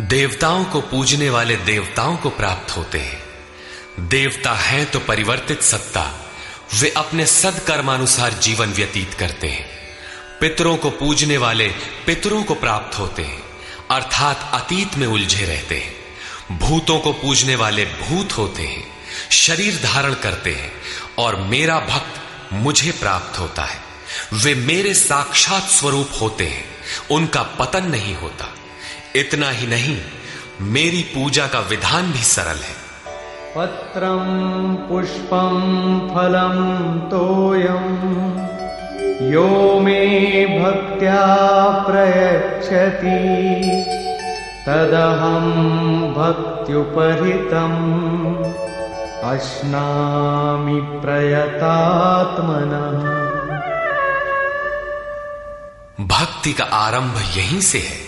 देवताओं 0.00 0.64
को 0.64 0.80
पूजने 0.80 1.30
वाले 1.30 1.56
देवताओं 1.56 2.16
को 2.16 2.30
प्राप्त 2.30 2.76
होते 2.76 2.98
हैं। 2.98 3.18
देवता 4.00 4.52
हैं 4.52 4.90
तो 4.90 4.98
परिवर्तित 4.98 5.62
सत्ता, 5.62 6.12
वे 6.82 6.90
अपने 6.96 7.26
सदकर्मानुसार 7.26 8.30
जीवन 8.30 8.66
व्यतीत 8.66 9.14
करते 9.14 9.46
हैं। 9.46 9.85
पितरों 10.40 10.76
को 10.76 10.90
पूजने 10.90 11.36
वाले 11.36 11.68
पितरों 12.06 12.42
को 12.42 12.54
प्राप्त 12.54 12.98
होते 12.98 13.22
हैं, 13.22 13.42
अर्थात 13.90 14.50
अतीत 14.52 14.94
में 14.94 15.06
उलझे 15.06 15.46
रहते 15.46 15.74
हैं। 15.74 15.94
भूतों 16.58 17.00
को 17.00 17.12
पूजने 17.12 17.54
वाले 17.54 17.84
भूत 17.84 18.32
होते 18.32 18.62
हैं, 18.62 18.86
शरीर 19.30 19.80
धारण 19.84 20.14
करते 20.14 20.52
हैं, 20.52 20.72
और 21.18 21.36
मेरा 21.36 21.80
भक्त 21.80 22.20
मुझे 22.52 22.90
प्राप्त 22.90 23.38
होता 23.38 23.62
है। 23.62 23.80
वे 24.32 24.54
मेरे 24.54 24.94
साक्षात 24.94 25.62
स्वरूप 25.62 26.08
होते 26.20 26.46
हैं, 26.46 26.64
उनका 27.10 27.42
पतन 27.42 27.84
नहीं 27.84 28.14
होता। 28.14 28.54
इतना 29.16 29.50
ही 29.50 29.66
नहीं, 29.66 30.02
मेरी 30.60 31.02
पूजा 31.02 31.46
का 31.46 31.60
विधान 31.60 32.12
भी 32.12 32.24
सरल 32.24 32.56
है। 32.56 32.86
पत्रम 33.56 34.74
पुष्पम 34.74 35.60
फलम 36.14 37.00
तोयम्। 37.00 38.55
यो 39.22 39.80
मे 39.80 40.06
भक्त्या 40.46 41.26
प्रयच्छति, 41.90 43.08
तदहं 44.66 45.44
भक्त्युपहृतम्। 46.12 47.06
अश्नामि 49.24 50.80
प्रयतात्मनः। 50.80 51.56
भक्ति 56.06 56.52
का 56.52 56.64
आरंभ 56.64 57.14
यहीं 57.36 57.60
से 57.60 57.78
है 57.78 58.06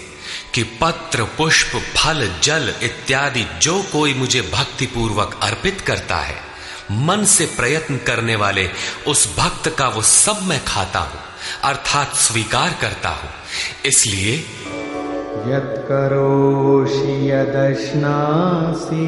कि 0.55 0.63
पत्र, 0.63 1.23
पुष्प, 1.23 1.77
फल, 1.77 2.31
जल 2.43 2.73
इत्यादि 2.83 3.47
जो 3.63 3.83
कोई 3.93 4.15
मुझे 4.15 4.41
भक्ति 4.41 4.87
पूर्वक 4.87 5.41
अर्पित 5.43 5.81
करता 5.81 6.17
है 6.17 6.49
मन 6.91 7.25
से 7.25 7.47
प्रयत्न 7.47 7.97
करने 7.97 8.37
वाले 8.37 8.69
उस 9.07 9.37
भक्त 9.39 9.69
का 9.79 9.89
वो 9.89 10.03
सब 10.03 10.37
मैं 10.43 10.61
खाता 10.67 10.99
हूँ 10.99 11.21
अर्थात 11.65 12.15
स्वीकार 12.15 12.71
करता 12.81 13.09
हूँ। 13.09 13.31
इसलिए 13.87 14.35
यत्करोषि 15.53 17.31
यदश्नासि 17.31 19.07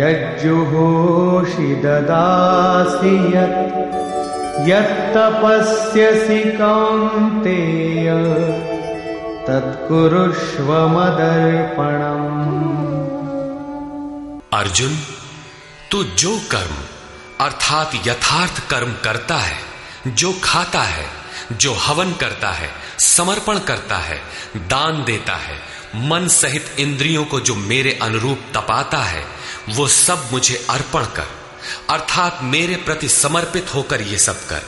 यज्जुहोषि 0.00 1.74
ददासि 1.84 3.14
यत् 3.36 3.74
यत्तपस्यसि 4.68 6.40
कौन्तेय 6.56 8.10
तत्कुरुष्व 9.48 10.72
मदर्पणम्। 10.88 12.26
अर्जुन 14.52 14.92
तू 15.90 16.04
जो 16.04 16.38
कर्म, 16.50 16.76
अर्थात 17.40 17.92
यथार्थ 18.06 18.68
कर्म 18.68 18.92
करता 19.04 19.36
है, 19.36 19.58
जो 20.08 20.40
खाता 20.44 20.82
है, 20.82 21.10
जो 21.52 21.72
हवन 21.72 22.12
करता 22.12 22.50
है, 22.50 22.70
समर्पण 22.98 23.58
करता 23.58 23.96
है, 23.96 24.22
दान 24.56 25.04
देता 25.04 25.36
है, 25.36 25.56
मन 25.94 26.28
सहित 26.28 26.76
इंद्रियों 26.78 27.24
को 27.24 27.40
जो 27.40 27.54
मेरे 27.54 27.98
अनुरूप 28.02 28.38
तपाता 28.54 28.98
है, 28.98 29.26
वो 29.68 29.88
सब 29.88 30.28
मुझे 30.32 30.66
अर्पण 30.70 31.04
कर। 31.04 31.26
अर्थात 31.90 32.38
मेरे 32.42 32.76
प्रति 32.76 33.08
समर्पित 33.08 33.74
होकर 33.74 34.00
ये 34.00 34.18
सब 34.18 34.46
कर। 34.46 34.62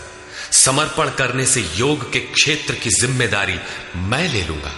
समर्पण 0.53 1.11
करने 1.11 1.47
से 1.47 1.69
योग 1.75 2.12
के 2.12 2.21
क्षेत्र 2.21 2.75
की 2.75 2.91
ज़िम्मेदारी 2.91 3.59
मैं 3.97 4.29
ले 4.29 4.43
लूँगा। 4.43 4.73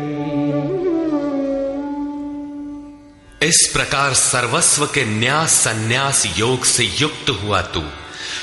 इस 3.47 3.71
प्रकार 3.73 4.13
सर्वस्व 4.13 4.85
के 4.85 5.05
न्यास 5.19 5.49
संन्यास 5.49 6.33
योग 6.37 6.63
से 6.63 6.83
युक्त 6.83 7.29
हुआ 7.29 7.61
तू 7.61 7.81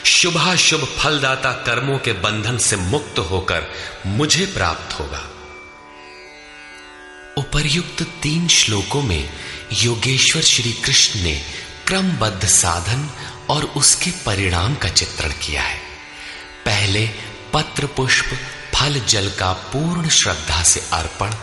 शुभाशुभ 0.05 0.85
फलदाता 0.85 1.53
कर्मों 1.53 1.99
के 1.99 2.13
बंधन 2.13 2.59
से 2.59 2.77
मुक्त 2.77 3.19
होकर 3.19 3.63
मुझे 4.07 4.47
प्राप्त 4.47 5.01
होगा। 5.01 5.31
उपर्युक्त 7.39 8.03
तीन 8.03 8.49
श्लोकों 8.49 9.03
में 9.03 9.33
योगेश्वर 9.73 10.43
श्री 10.43 10.73
कृष्ण 10.73 11.21
ने 11.21 11.43
क्रमबद्ध 11.87 12.49
साधन 12.49 13.11
और 13.51 13.65
उसके 13.65 14.11
परिणाम 14.11 14.75
का 14.75 14.89
चित्रण 14.89 15.31
किया 15.31 15.63
है। 15.63 15.79
पहले 16.65 17.07
पत्र 17.55 17.87
पुष्प 17.87 18.39
फल 18.75 19.01
जल 19.01 19.31
का 19.31 19.53
पूर्ण 19.53 20.09
श्रद्धा 20.09 20.63
से 20.63 20.81
अर्पण, 20.93 21.35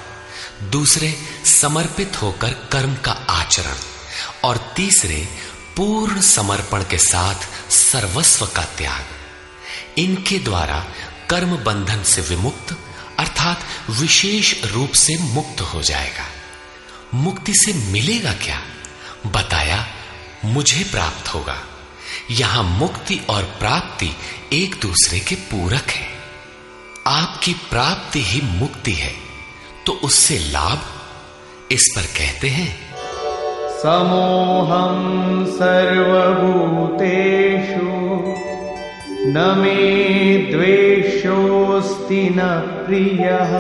दूसरे 0.70 1.18
समर्पित 1.46 2.22
होकर 2.22 2.50
कर्म 2.50 2.96
का 2.96 3.12
आचरण, 3.12 3.76
और 4.44 4.74
तीसरे 4.76 5.28
पूर्ण 5.78 6.22
समर्पण 6.22 6.84
के 6.84 6.98
साथ 6.98 7.72
सर्वस्व 7.72 8.46
का 8.46 8.64
त्याग। 8.78 10.00
इनके 10.00 10.40
द्वारा 10.40 10.80
कर्म 11.30 11.56
बंधन 11.58 12.04
से 12.04 12.22
विमुक्त, 12.22 12.78
अर्थात 13.20 13.64
विशेष 13.90 14.54
रूप 14.64 14.94
से 14.94 15.18
मुक्त 15.18 15.62
हो 15.62 15.82
जाएगा। 15.82 16.26
मुक्ति 17.14 17.54
से 17.56 17.74
मिलेगा 17.92 18.34
क्या? 18.34 18.62
बताया, 19.26 19.86
मुझे 20.46 20.84
प्राप्त 20.84 21.28
होगा। 21.28 21.62
यहाँ 22.32 22.64
मुक्ति 22.64 23.20
और 23.30 23.44
प्राप्ति 23.44 24.12
एक 24.54 24.76
दूसरे 24.82 25.20
के 25.20 25.36
पूरक 25.36 25.90
है। 25.90 26.08
आपकी 27.08 27.54
प्राप्ति 27.54 28.24
ही 28.24 28.42
मुक्ति 28.42 28.92
है 28.92 29.14
तो 29.86 29.94
उससे 29.94 30.38
लाभ, 30.40 30.86
इस 31.72 31.92
पर 31.96 32.06
कहते 32.18 32.50
हैं 32.50 32.83
समोहं 33.84 35.00
सर्वभूतेषु, 35.46 36.44
न 39.28 39.38
मे 39.58 39.74
द्वेषोऽस्ति 40.52 42.22
न 42.30 42.40
प्रियः। 42.86 43.52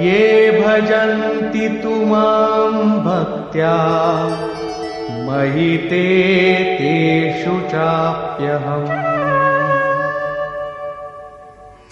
ये 0.00 0.22
भजन्ति 0.60 1.68
तु 1.82 1.92
माँ 2.06 2.70
भक्त्या 3.04 3.76
मयि 5.26 5.76
ते 5.90 6.06
तेषु 6.78 7.54
चाप्यहम्। 7.68 8.88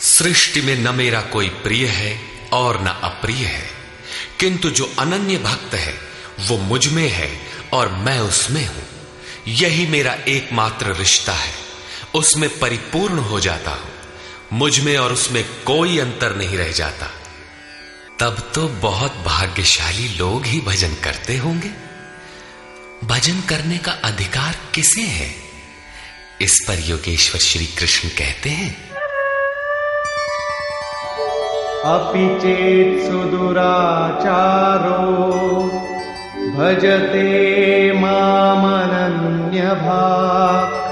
सृष्टि 0.08 0.60
में 0.60 0.76
न 0.76 0.86
मेरा 0.94 1.20
कोई 1.32 1.48
प्रिय 1.48 1.86
है 1.92 2.12
और 2.54 2.72
न 2.80 2.88
अप्रिय 3.04 3.44
है, 3.46 3.66
किंतु 4.40 4.66
जो 4.70 4.84
अनन्य 4.98 5.36
भक्त 5.44 5.74
है 5.74 6.07
वो 6.40 6.56
मुझमें 6.56 7.08
है 7.08 7.40
और 7.72 7.88
मैं 7.88 8.20
उसमें 8.20 8.66
हूँ। 8.66 8.82
यही 9.48 9.86
मेरा 9.86 10.12
एकमात्र 10.12 10.94
रिश्ता 10.94 11.32
है। 11.32 11.52
उसमें 12.14 12.58
परिपूर्ण 12.58 13.18
हो 13.18 13.40
जाता 13.40 13.70
हूँ। 13.70 13.88
मुझमें 14.52 14.96
और 14.96 15.12
उसमें 15.12 15.44
कोई 15.44 15.98
अंतर 15.98 16.36
नहीं 16.36 16.58
रह 16.58 16.72
जाता। 16.72 17.10
तब 18.20 18.52
तो 18.54 18.68
बहुत 18.68 19.12
भाग्यशाली 19.12 20.08
लोग 20.08 20.44
ही 20.44 20.60
भजन 20.60 20.94
करते 20.94 21.36
होंगे। 21.36 21.70
भजन 23.04 23.40
करने 23.40 23.78
का 23.78 23.92
अधिकार 23.92 24.56
किसे 24.74 25.00
है? 25.00 25.34
इस 26.40 26.64
पर 26.68 26.78
योगेश्वर 26.78 27.40
श्री 27.40 27.66
कृष्ण 27.66 28.08
कहते 28.08 28.50
हैं। 28.50 28.88
अपि 31.84 32.40
चेत 32.40 33.06
सुदुराचारो। 33.06 35.87
भजते 36.58 37.92
मामनन्यभाक् 37.92 40.88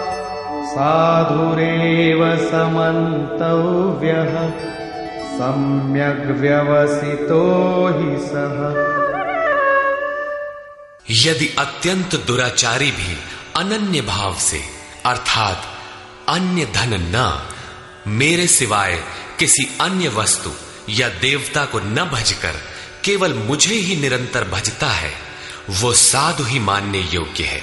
साधुरेव 0.66 2.36
समन्तव्यः, 2.36 4.50
सम्यग् 5.38 6.40
व्यवसितो 6.40 7.46
हि 7.86 8.18
सः। 8.18 8.86
यदि 11.10 11.54
अत्यंत 11.58 12.24
दुराचारी 12.26 12.90
भी 12.90 13.18
अनन्य 13.56 14.00
भाव 14.00 14.34
से, 14.34 14.60
अर्थात 15.06 15.62
अन्य 16.28 16.64
धन 16.64 16.94
न, 16.94 17.46
मेरे 18.06 18.46
सिवाय 18.46 19.02
किसी 19.38 19.76
अन्य 19.80 20.08
वस्तु 20.08 20.50
या 20.90 21.08
देवता 21.08 21.64
को 21.64 21.78
न 21.78 22.10
भजकर 22.12 22.52
केवल 23.04 23.34
मुझे 23.34 23.74
ही 23.74 23.96
निरंतर 23.96 24.44
भजता 24.44 24.86
है 24.86 25.26
वो 25.70 25.94
साधु 25.94 26.44
ही 26.44 26.58
मानने 26.58 27.00
योग्य 27.00 27.44
है। 27.44 27.62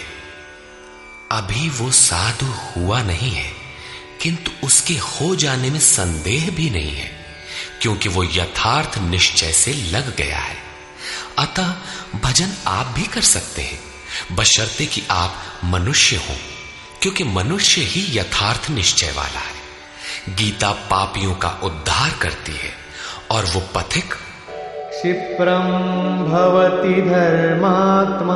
अभी 1.31 1.69
वो 1.69 1.91
साधु 1.91 2.45
हुआ 2.45 3.01
नहीं 3.01 3.31
है, 3.31 3.53
किंतु 4.21 4.51
उसके 4.65 4.93
हो 4.93 5.35
जाने 5.35 5.69
में 5.69 5.79
संदेह 5.79 6.49
भी 6.49 6.69
नहीं 6.69 6.95
है, 6.95 7.25
क्योंकि 7.81 8.09
वो 8.09 8.23
यथार्थ 8.23 8.97
निश्चय 8.97 9.51
से 9.51 9.73
लग 9.73 10.15
गया 10.15 10.39
है। 10.39 10.57
अतः 11.37 11.75
भजन 12.19 12.53
आप 12.67 12.85
भी 12.85 13.03
कर 13.03 13.21
सकते 13.21 13.61
हैं। 13.61 13.93
बशर्ते 14.35 14.85
कि 14.85 15.03
आप 15.11 15.61
मनुष्य 15.63 16.15
हो, 16.15 16.35
क्योंकि 17.01 17.23
मनुष्य 17.23 17.81
ही 17.81 18.19
यथार्थ 18.19 18.69
निश्चय 18.69 19.11
वाला 19.11 19.39
है। 19.39 19.63
गीता 20.29 20.71
पापियों 20.71 21.35
का 21.35 21.49
उद्धार 21.49 22.09
करती 22.09 22.51
है, 22.51 22.73
और 23.31 23.45
वो 23.45 23.59
पथिक 23.61 24.13
क्षिप्रं 25.03 25.67
भवति 26.29 27.01
धर्मात्मा। 27.01 28.33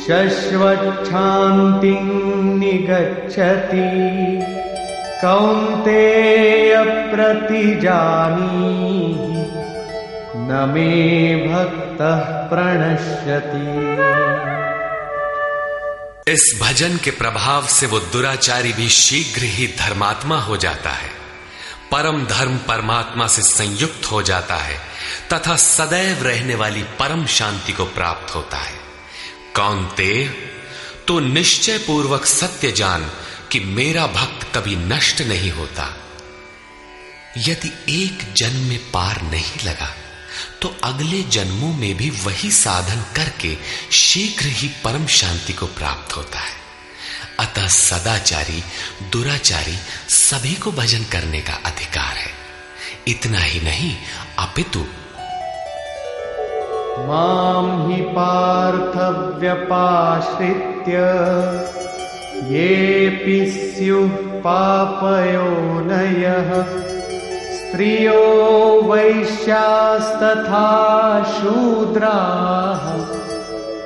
शश्वच्छान्तिं 0.00 1.14
निगच्छति। 2.58 3.90
कौन्तेयप्रतिजानी। 5.20 6.24
न 10.36 10.70
मे 10.74 11.36
भक्तः 11.54 12.20
प्रणश्यति। 12.52 13.80
इस 16.32 16.60
भजन 16.62 16.96
के 16.96 17.10
प्रभाव 17.10 17.62
से 17.62 17.86
वो 17.86 17.98
दुराचारी 17.98 18.72
भी 18.72 18.88
शीघ्र 18.88 19.42
ही 19.44 19.66
धर्मात्मा 19.66 20.40
हो 20.40 20.56
जाता 20.56 20.90
है। 20.90 21.20
परम 21.94 22.24
धर्म 22.24 22.56
परमात्मा 22.56 23.26
से 23.26 23.42
संयुक्त 23.42 24.12
हो 24.12 24.22
जाता 24.22 24.54
है। 24.54 24.90
तथा 25.32 25.56
सदैव 25.56 26.22
रहने 26.22 26.54
वाली 26.54 26.82
परम 26.82 27.26
शांति 27.26 27.72
को 27.72 27.84
प्राप्त 27.84 28.34
होता 28.34 28.58
है। 28.58 28.80
कौन 29.56 29.76
कौनते 29.76 30.24
तो 31.08 31.20
निश्चय 31.20 31.78
पूर्वक 31.78 32.26
सत्य 32.26 32.72
जान 32.72 33.12
कि 33.52 33.60
मेरा 33.60 34.06
भक्त 34.06 34.56
कभी 34.56 34.76
नष्ट 34.76 35.20
नहीं 35.20 35.50
होता। 35.50 35.96
यदि 37.38 38.02
एक 38.04 38.32
जन्म 38.36 38.60
में 38.60 38.90
पार 38.90 39.22
नहीं 39.22 39.66
लगा 39.66 39.96
तो 40.62 40.76
अगले 40.84 41.22
जन्मों 41.22 41.74
में 41.74 41.96
भी 41.96 42.10
वही 42.10 42.50
साधन 42.50 43.04
करके 43.16 43.56
शीघ्र 43.92 44.46
ही 44.46 44.68
परम 44.68 45.06
शांति 45.06 45.52
को 45.52 45.66
प्राप्त 45.66 46.16
होता 46.16 46.38
है। 46.38 46.54
अतः 47.40 47.68
सदाचारी, 47.68 48.64
दुराचारी 49.02 49.78
सभी 50.08 50.54
को 50.54 50.72
भजन 50.72 51.04
करने 51.04 51.40
का 51.40 51.52
अधिकार 51.52 52.16
है। 52.16 52.32
इतना 53.08 53.38
ही 53.38 53.60
नहीं, 53.60 53.96
अपितु 54.38 54.86
मां 57.08 57.64
हि 57.86 57.98
पार्थव्यपाश्रित्य 58.02 60.96
येऽपि 62.54 63.38
स्युः 63.50 64.14
पापयोनयः 64.44 66.50
स्त्रियो 67.56 68.22
वैश्यास्तथा 68.92 70.68
शूद्राः। 71.34 72.82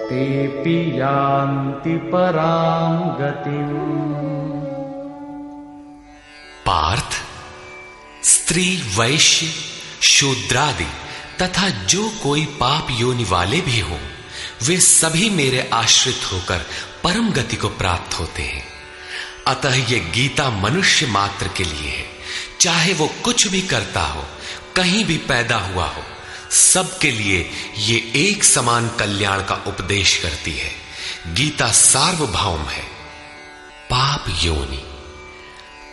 तेऽपि 0.08 0.78
यान्ति 1.00 1.96
परां 2.12 2.92
गतिम्। 3.20 3.92
पार्थ 6.66 7.12
स्त्री 8.24 8.68
वैश्य 8.98 9.46
शूद्रादि 10.08 10.90
तथा 11.42 11.68
जो 11.68 12.08
कोई 12.22 12.44
पाप 12.44 12.86
योनि 12.90 13.24
वाले 13.24 13.60
भी 13.60 13.80
हो, 13.80 14.00
वे 14.62 14.80
सभी 14.80 15.30
मेरे 15.30 15.70
आश्रित 15.72 16.20
होकर 16.32 16.58
परम 17.04 17.30
गति 17.30 17.56
को 17.56 17.68
प्राप्त 17.68 18.14
होते 18.14 18.42
हैं। 18.42 18.68
अतः 19.46 19.74
ये 19.74 20.00
गीता 20.00 20.50
मनुष्य 20.50 21.06
मात्र 21.06 21.48
के 21.48 21.64
लिए 21.64 21.90
है। 21.90 22.10
चाहे 22.60 22.92
वो 22.92 23.14
कुछ 23.24 23.46
भी 23.46 23.62
करता 23.62 24.02
हो, 24.02 24.24
कहीं 24.76 25.04
भी 25.04 25.18
पैदा 25.18 25.56
हुआ 25.56 25.86
हो 25.86 26.04
सबके 26.50 27.10
लिए 27.10 27.50
ये 27.78 28.12
एक 28.16 28.44
समान 28.44 28.88
कल्याण 28.88 29.40
का 29.40 29.64
उपदेश 29.66 30.16
करती 30.16 30.52
है। 30.52 30.74
गीता 31.34 31.72
सार्वभौम 31.72 32.62
है। 32.62 32.82
पाप 33.90 34.24
योनि। 34.42 34.84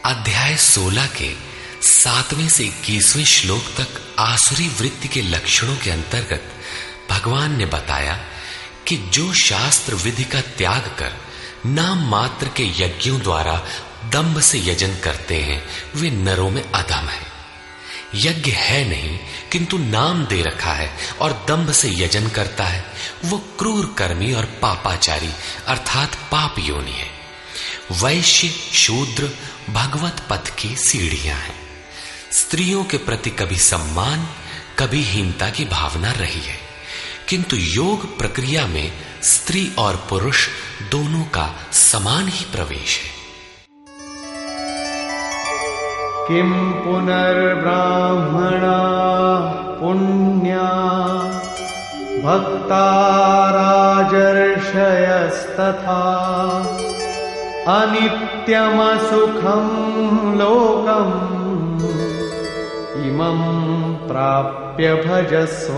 अध्याय 0.05 0.57
16 0.57 1.07
के 1.07 1.50
सातवें 1.81 2.49
से 2.49 2.63
इक्कीसवें 2.63 3.25
श्लोक 3.25 3.61
तक 3.61 4.15
आसुरी 4.19 4.67
वृत्ति 4.67 5.07
के 5.07 5.21
लक्षणों 5.21 5.77
के 5.77 5.91
अंतर्गत 5.91 6.51
भगवान 7.09 7.57
ने 7.57 7.65
बताया 7.65 8.19
कि 8.87 8.97
जो 8.97 9.33
शास्त्र 9.33 9.95
विधि 9.95 10.23
का 10.23 10.41
त्याग 10.41 10.81
कर 10.81 11.13
नाम 11.65 12.09
मात्र 12.09 12.47
के 12.47 12.63
यज्ञों 12.63 13.21
द्वारा 13.21 13.65
दंभ 14.05 14.39
से 14.39 14.59
यजन 14.59 14.95
करते 14.95 15.35
हैं, 15.41 15.65
वे 15.95 16.09
नरों 16.09 16.51
में 16.51 16.71
अधम 16.71 17.09
है। 17.09 17.25
यज्ञ 18.15 18.51
है 18.51 18.89
नहीं, 18.89 19.19
किंतु 19.51 19.77
नाम 19.77 20.25
दे 20.25 20.41
रखा 20.41 20.73
है 20.73 20.97
और 21.21 21.45
दंभ 21.47 21.71
से 21.71 21.89
यजन 21.91 22.27
करता 22.27 22.63
है। 22.63 22.85
वो 23.25 23.37
क्रूर 23.37 23.95
कर्मी 23.97 24.33
और 24.33 24.45
पापाचारी, 24.45 25.29
अर्थात 25.67 26.15
पाप 26.15 26.55
योनि 26.59 26.91
है। 26.91 27.11
वैश्य, 27.91 28.49
शूद्र, 28.73 29.31
भगवत 29.69 30.27
पथ 30.29 30.55
की 30.55 30.75
सीढ़ियाँ 30.75 31.39
हैं। 31.39 31.70
स्त्रियों 32.31 32.83
के 32.83 32.97
प्रति 32.97 33.29
कभी 33.29 33.55
सम्मान, 33.55 34.27
कभी 34.79 35.01
हीनता 35.01 35.49
की 35.49 35.65
भावना 35.65 36.11
रही 36.11 36.41
है। 36.41 36.55
किंतु 37.29 37.55
योग 37.55 38.17
प्रक्रिया 38.17 38.67
में 38.67 38.91
स्त्री 39.23 39.71
और 39.79 39.95
पुरुष 40.09 40.47
दोनों 40.91 41.23
का 41.23 41.55
समान 41.71 42.27
ही 42.27 42.45
प्रवेश 42.45 42.99
है। 43.03 43.21
किम 46.27 46.71
पुनर्ब्राह्मणा 46.71 47.71
पुण्या 49.81 50.71
राजर्षयस्तथा 53.51 54.51
अनित्यमसुखं 57.67 58.71
लोकम् 60.37 61.40
इमं 63.07 63.93
प्राप्य 64.07 64.93
भजस्व 64.93 65.75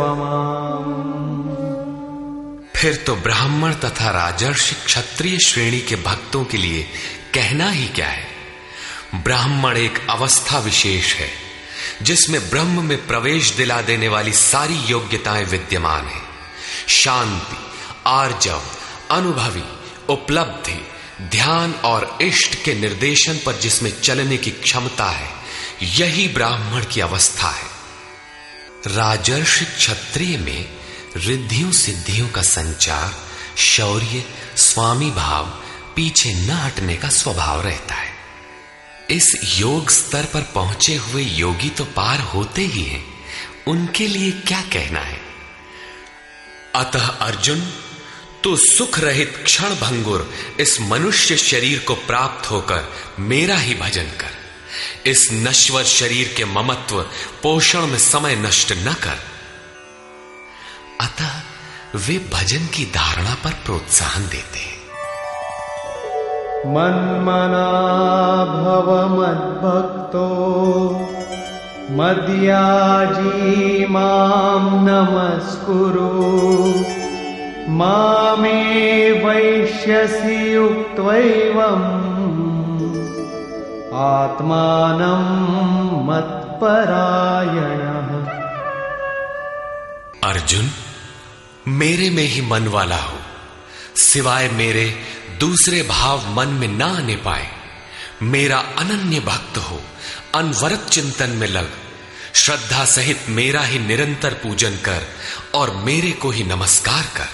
फिर 2.76 2.96
तो 2.96 3.16
ब्राह्मण 3.16 3.74
तथा 3.74 4.10
राजर्षि 4.10 4.76
क्षत्रिय 4.86 5.40
श्रेणी 5.40 5.80
के 5.80 5.96
भक्तों 5.96 6.46
के 6.46 6.58
लिए 6.58 6.84
कहना 7.34 7.70
ही 7.70 7.88
क्या 7.88 8.08
है? 8.08 8.28
ब्राह्मण 9.16 9.78
एक 9.78 10.08
अवस्था 10.10 10.60
विशेष 10.60 11.16
है, 11.16 11.30
जिसमें 12.02 12.50
ब्रह्म 12.50 12.84
में 12.84 13.08
प्रवेश 13.08 13.52
दिला 13.52 13.82
देने 13.82 14.08
वाली 14.08 14.34
सारी 14.34 14.76
योग्यताएँ 14.76 15.46
विद्यमान 15.46 16.06
है। 16.06 16.22
शांति, 16.88 17.58
आर्जव, 18.08 18.62
अनुभवी, 19.12 19.64
उपलब्धि, 20.10 20.88
ध्यान 21.22 21.74
और 21.74 22.18
इष्ट 22.22 22.64
के 22.64 22.76
निर्देशन 22.76 23.34
पर 23.46 23.54
जिसमें 23.54 24.02
चलने 24.02 24.38
की 24.38 24.52
क्षमता 24.52 25.06
है 25.06 25.43
यही 25.82 26.28
ब्राह्मण 26.28 26.86
की 26.86 27.02
अवस्था 27.02 27.50
है। 27.50 27.74
राजर्षि 28.88 29.66
क्षत्रिय 29.66 30.38
में 30.38 30.70
रिद्धियों 31.18 31.72
सिद्धियों 31.72 32.30
का 32.30 32.42
संचार, 32.42 33.16
शौर्य, 33.58 34.26
स्वामी 34.58 35.12
भाव, 35.12 35.46
पीछे 35.96 36.34
न 36.34 36.50
हटने 36.50 36.96
का 36.96 37.10
स्वभाव 37.10 37.62
रहता 37.62 37.96
है। 37.96 38.14
इस 39.10 39.60
योग 39.60 39.90
स्तर 39.90 40.26
पर 40.26 40.42
पहुँचे 40.42 40.96
हुए 40.96 41.24
योगी 41.24 41.70
तो 41.70 41.86
पार 41.86 42.20
होते 42.20 42.62
ही 42.62 42.84
हैं। 42.84 43.06
उनके 43.68 44.08
लिए 44.08 44.32
क्या 44.32 44.62
कहना 44.62 45.00
है? 45.00 45.22
अतः 46.76 47.08
अर्जुन 47.08 47.74
तो 48.44 48.56
सुख 48.56 49.00
रहित 49.00 49.42
क्षण 49.46 49.76
भंगुर 49.76 50.34
इस 50.60 50.82
मनुष्य 50.82 51.38
शरीर 51.38 51.80
को 51.80 51.96
प्राप्त 51.96 52.52
होकर 52.52 52.94
मेरा 53.20 53.58
ही 53.58 53.76
भजन 53.76 54.04
कर। 54.04 54.43
इस 55.06 55.30
नश्वर 55.34 55.84
शरीर 55.84 56.34
के 56.38 56.46
ममत्व 56.46 57.02
पोषण 57.44 57.82
में 57.82 57.98
समय 57.98 58.36
नष्ट 58.36 58.72
न 58.72 58.94
कर। 58.94 59.20
अतः 61.02 61.30
वे 61.96 62.30
भजन 62.34 62.66
की 62.66 62.86
धारणा 62.86 63.34
पर 63.44 63.50
प्रोत्साहन 63.50 64.22
देते 64.24 64.60
हैं। 64.60 64.74
मन्मना 66.66 67.72
भव 68.46 69.10
मद 69.10 69.30
मद्भक्तो, 69.30 70.26
मद्याजी 71.92 73.88
माँ 73.88 74.70
नमस्कुरु। 74.84 76.14
मामे 77.70 79.12
वैश्यसि 79.12 80.56
युक्त्वैवम् 80.56 82.13
आत्मानं 83.96 85.22
मत्परायणः। 86.08 86.84
अर्जुन, 90.30 90.72
मेरे 91.68 92.10
में 92.10 92.24
ही 92.24 92.42
मन 92.42 92.68
वाला 92.68 92.98
हो, 92.98 93.20
सिवाय 93.96 94.50
मेरे 94.50 95.00
दूसरे 95.40 95.84
भाव 95.84 96.30
मन 96.30 96.48
में 96.48 96.68
ना 96.68 96.86
आने 96.86 97.16
पाए। 97.16 97.48
मेरा 98.22 98.58
अनन्य 98.58 99.20
भक्त 99.20 99.58
हो, 99.58 99.82
अनवरत 100.36 100.88
चिंतन 100.90 101.30
में 101.30 101.48
लग। 101.48 101.70
श्रद्धा 102.34 102.86
सहित 102.86 103.20
मेरा 103.30 103.62
ही 103.62 103.80
निरंतर 103.80 104.34
पूजन 104.34 104.72
कर 104.72 105.08
और 105.54 105.76
मेरे 105.76 106.12
को 106.12 106.30
ही 106.30 106.44
नमस्कार 106.44 107.04
कर। 107.04 107.28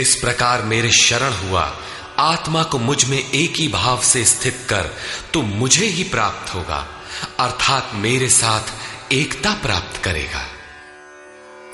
इस 0.00 0.16
प्रकार 0.16 0.62
मेरे 0.62 0.90
शरण 0.90 1.32
हुआ 1.32 1.72
आत्मा 2.18 2.62
को 2.62 2.78
मुझमें 2.78 3.18
एक 3.18 3.54
ही 3.58 3.68
भाव 3.68 4.00
से 4.02 4.24
स्थित 4.24 4.66
कर 4.68 4.90
तो 5.32 5.42
मुझे 5.42 5.86
ही 5.86 6.04
प्राप्त 6.04 6.54
होगा, 6.54 6.86
अर्थात 7.38 7.90
मेरे 7.94 8.28
साथ 8.28 9.12
एकता 9.12 9.52
प्राप्त 9.52 10.02
करेगा। 10.04 10.46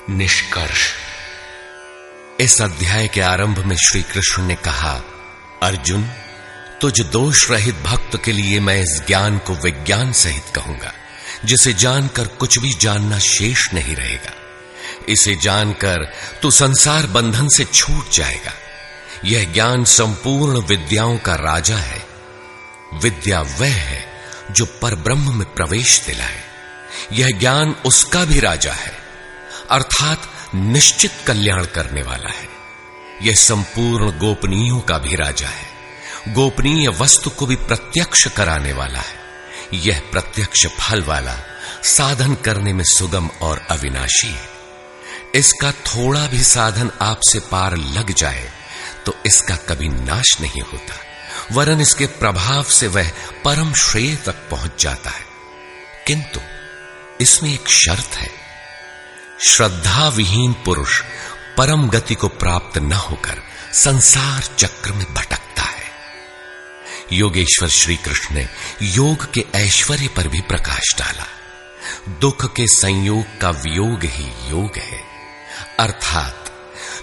निष्कर्ष। 0.09 0.83
इस 2.41 2.61
अध्याय 2.61 3.07
के 3.07 3.21
आरंभ 3.21 3.59
में 3.59 3.75
श्री 3.75 4.01
कृष्ण 4.03 4.43
ने 4.43 4.55
कहा, 4.55 4.93
अर्जुन, 5.63 6.03
तुझ 6.81 7.01
दोष 7.01 7.49
रहित 7.51 7.75
भक्त 7.75 8.19
के 8.25 8.31
लिए 8.31 8.59
मैं 8.59 8.79
इस 8.81 9.01
ज्ञान 9.07 9.37
को 9.37 9.53
विज्ञान 9.53 10.11
सहित 10.13 10.51
कहूँगा, 10.55 10.93
जिसे 11.45 11.73
जानकर 11.73 12.27
कुछ 12.27 12.59
भी 12.59 12.73
जानना 12.73 13.19
शेष 13.19 13.73
नहीं 13.73 13.95
रहेगा। 13.95 14.33
इसे 15.09 15.35
जानकर 15.35 16.05
तू 16.41 16.51
संसार 16.51 17.07
बंधन 17.07 17.47
से 17.47 17.65
छूट 17.65 18.11
जाएगा। 18.11 18.53
यह 19.25 19.53
ज्ञान 19.53 19.83
संपूर्ण 19.83 20.61
विद्याओं 20.61 21.17
का 21.17 21.35
राजा 21.35 21.77
है। 21.77 22.05
विद्या 22.93 23.41
वह 23.41 23.73
है 23.73 24.05
जो 24.51 24.65
पर 24.65 24.95
ब्रह्म 24.95 25.35
में 25.35 25.53
प्रवेश 25.53 26.03
दिलाए। 26.05 26.43
यह 27.11 27.39
ज्ञान 27.39 27.75
उसका 27.85 28.25
भी 28.25 28.39
राजा 28.39 28.73
है, 28.73 28.97
अर्थात 29.71 30.31
निश्चित 30.55 31.11
कल्याण 31.27 31.65
करने 31.65 32.01
वाला 32.01 32.29
है। 32.29 32.47
यह 33.21 33.35
संपूर्ण 33.35 34.11
गोपनीयों 34.11 34.79
का 34.79 34.97
भी 34.97 35.15
राजा 35.15 35.47
है। 35.47 35.67
गोपनीय 36.33 36.89
वस्तु 36.89 37.29
को 37.29 37.45
भी 37.45 37.55
प्रत्यक्ष 37.55 38.27
कराने 38.27 38.73
वाला 38.73 38.99
है। 38.99 39.19
यह 39.73 40.01
प्रत्यक्ष 40.11 40.67
फल 40.67 41.03
वाला, 41.03 41.39
साधन 41.83 42.35
करने 42.35 42.73
में 42.73 42.83
सुगम 42.83 43.29
और 43.41 43.67
अविनाशी 43.69 44.27
है। 44.27 44.49
इसका 45.35 45.71
थोड़ा 45.71 46.27
भी 46.27 46.43
साधन 46.43 46.91
आपसे 47.01 47.39
पार 47.39 47.77
लग 47.77 48.13
जाए 48.13 48.64
तो 49.05 49.17
इसका 49.25 49.55
कभी 49.55 49.89
नाश 49.89 50.37
नहीं 50.41 50.61
होता, 50.61 50.95
वरन 51.51 51.81
इसके 51.81 52.05
प्रभाव 52.05 52.63
से 52.63 52.87
वह 52.87 53.11
परम 53.45 53.73
श्रेय 53.73 54.15
तक 54.15 54.35
पहुँच 54.51 54.83
जाता 54.83 55.09
है। 55.09 55.25
किंतु 56.07 56.39
इसमें 57.21 57.53
एक 57.53 57.69
शर्त 57.69 58.15
है 58.15 58.29
श्रद्धा 59.43 60.07
विहीन 60.07 60.53
पुरुष 60.53 61.01
परम 61.57 61.89
गति 61.89 62.15
को 62.15 62.27
प्राप्त 62.27 62.77
न 62.77 62.93
होकर 62.93 63.41
संसार 63.73 64.43
चक्र 64.57 64.91
में 64.91 65.13
भटकता 65.13 65.63
है। 65.63 65.83
योगेश्वर 67.13 67.69
श्री 67.69 67.95
कृष्ण 67.95 68.35
ने 68.35 68.47
योग 68.81 69.31
के 69.33 69.45
ऐश्वर्य 69.55 70.07
पर 70.07 70.27
भी 70.27 70.41
प्रकाश 70.41 70.95
डाला। 70.97 71.27
दुख 72.09 72.53
के 72.53 72.67
संयोग 72.67 73.39
का 73.41 73.49
वियोग 73.49 74.03
ही 74.03 74.49
योग 74.49 74.77
है, 74.77 75.01
अर्थात 75.79 76.44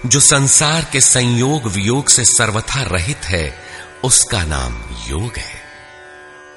जो 0.05 0.19
संसार 0.19 0.87
के 0.91 1.01
संयोग 1.01 1.67
वियोग 1.67 2.09
से 2.09 2.25
सर्वथा 2.25 2.81
रहित 2.81 3.25
है, 3.25 3.63
उसका 4.03 4.43
नाम 4.43 4.83
योग 5.07 5.37
है। 5.37 5.61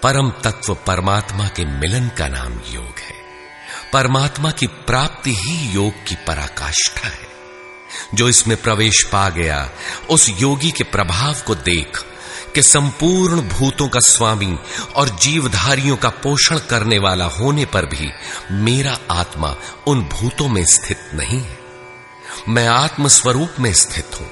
परम 0.03 0.31
तत्व 0.31 0.75
परमात्मा 0.75 1.49
के 1.49 1.65
मिलन 1.65 2.09
का 2.09 2.29
नाम 2.29 2.53
योग 2.53 2.99
है। 2.99 3.15
परमात्मा 3.93 4.51
की 4.51 4.67
प्राप्ति 4.67 5.35
ही 5.35 5.73
योग 5.75 5.93
की 5.93 6.15
पराकाष्ठा 6.15 7.09
है। 7.09 7.29
जो 8.15 8.29
इसमें 8.29 8.63
प्रवेश 8.63 9.05
पा 9.13 9.29
गया, 9.29 9.71
उस 10.11 10.31
योगी 10.39 10.71
के 10.71 10.85
प्रभाव 10.85 11.37
को 11.47 11.55
देख, 11.55 12.05
के 12.55 12.63
संपूर्ण 12.63 13.41
भूतों 13.41 13.89
का 13.89 14.01
स्वामी 14.01 14.59
और 14.97 15.09
जीवधारियों 15.09 15.97
का 15.97 16.09
पोषण 16.09 16.59
करने 16.59 16.99
वाला 16.99 17.25
होने 17.25 17.65
पर 17.65 17.87
भी 17.87 18.11
मेरा 18.51 18.99
आत्मा 19.11 19.57
उन 19.87 20.01
भूतों 20.01 20.49
में 20.49 20.65
स्थित 20.65 21.11
नहीं 21.15 21.41
है। 21.41 21.66
मैं 22.49 22.67
आत्म 22.67 23.09
स्वरूप 23.09 23.55
में 23.61 23.73
स्थित 23.73 24.11
हूँ। 24.21 24.27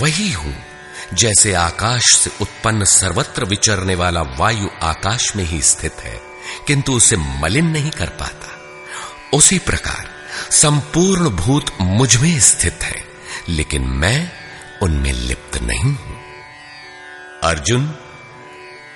वही 0.00 0.30
हूँ, 0.32 0.54
जैसे 1.14 1.52
आकाश 1.54 2.14
से 2.14 2.30
उत्पन्न 2.40 2.84
सर्वत्र 2.84 3.44
विचरने 3.44 3.94
वाला 3.94 4.22
वायु 4.38 4.68
आकाश 4.82 5.34
में 5.36 5.44
ही 5.44 5.60
स्थित 5.62 6.00
है, 6.00 6.20
किंतु 6.66 6.92
उसे 6.92 7.16
मलिन 7.16 7.66
नहीं 7.66 7.90
कर 7.90 8.08
पाता। 8.20 8.48
उसी 9.36 9.58
प्रकार, 9.58 10.08
संपूर्ण 10.50 11.30
भूत 11.30 11.70
मुझमें 11.80 12.38
स्थित 12.40 12.82
है, 12.82 13.04
लेकिन 13.48 13.82
मैं 13.82 14.30
उनमें 14.82 15.12
लिप्त 15.12 15.62
नहीं 15.62 15.94
हूँ। 15.94 16.18
अर्जुन, 17.42 17.86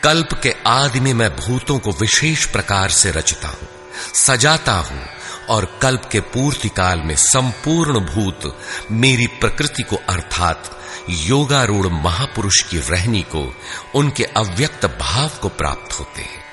कल्प 0.02 0.34
के 0.42 0.54
आदि 0.66 1.00
में 1.00 1.12
मैं 1.14 1.30
भूतों 1.36 1.78
को 1.78 1.92
विशेष 1.92 2.44
प्रकार 2.44 2.90
से 2.90 3.10
रचता 3.10 3.48
हूँ, 3.48 3.68
सजाता 4.14 4.72
हूँ 4.72 5.02
और 5.48 5.78
कल्प 5.82 6.08
के 6.12 6.20
पूर्ति 6.20 6.68
काल 6.68 7.00
में 7.00 7.16
संपूर्ण 7.16 8.00
भूत 8.00 8.58
मेरी 8.90 9.26
प्रकृति 9.26 9.82
को 9.82 9.96
अर्थात 10.08 10.76
योगारूढ़ 11.10 11.86
महापुरुष 11.86 12.62
की 12.62 12.78
रहनी 12.78 13.22
को, 13.22 13.54
उनके 13.94 14.24
अव्यक्त 14.24 14.86
भाव 14.86 15.28
को 15.28 15.48
प्राप्त 15.48 16.00
होते 16.00 16.22
हैं। 16.22 16.44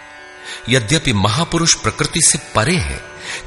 यद्यपि 0.70 1.14
महापुरुष 1.14 1.74
प्रकृति 1.74 2.22
से 2.22 2.38
परे 2.56 2.76
हैं, 2.76 3.02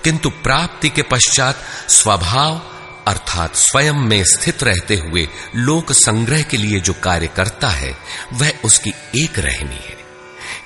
किंतु 0.05 0.31
प्राप्ति 0.31 0.89
के 0.89 1.03
पश्चात 1.03 1.57
स्वभाव 1.89 2.63
अर्थात 3.07 3.57
स्वयं 3.57 3.93
में 3.93 4.25
स्थित 4.25 4.63
रहते 4.63 4.97
हुए 4.97 5.29
लोक 5.57 5.93
संग्रह 5.93 6.43
के 6.43 6.57
लिए 6.57 6.81
जो 6.81 6.93
कार्य 6.93 7.27
करता 7.27 7.69
है, 7.69 7.97
वह 8.33 8.53
उसकी 8.65 8.95
एक 9.25 9.39
रहनी 9.39 9.77
है। 9.77 10.00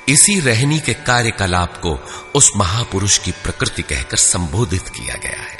इसी 0.09 0.40
रहनी 0.40 0.80
के 0.80 0.94
कार्यकलाप 0.94 1.76
को 1.76 2.11
उस 2.34 2.52
महापुरुष 2.57 3.18
की 3.18 3.30
प्रकृति 3.30 3.82
कहकर 3.82 4.16
संबोधित 4.16 4.88
किया 4.88 5.14
गया 5.14 5.42
है। 5.42 5.59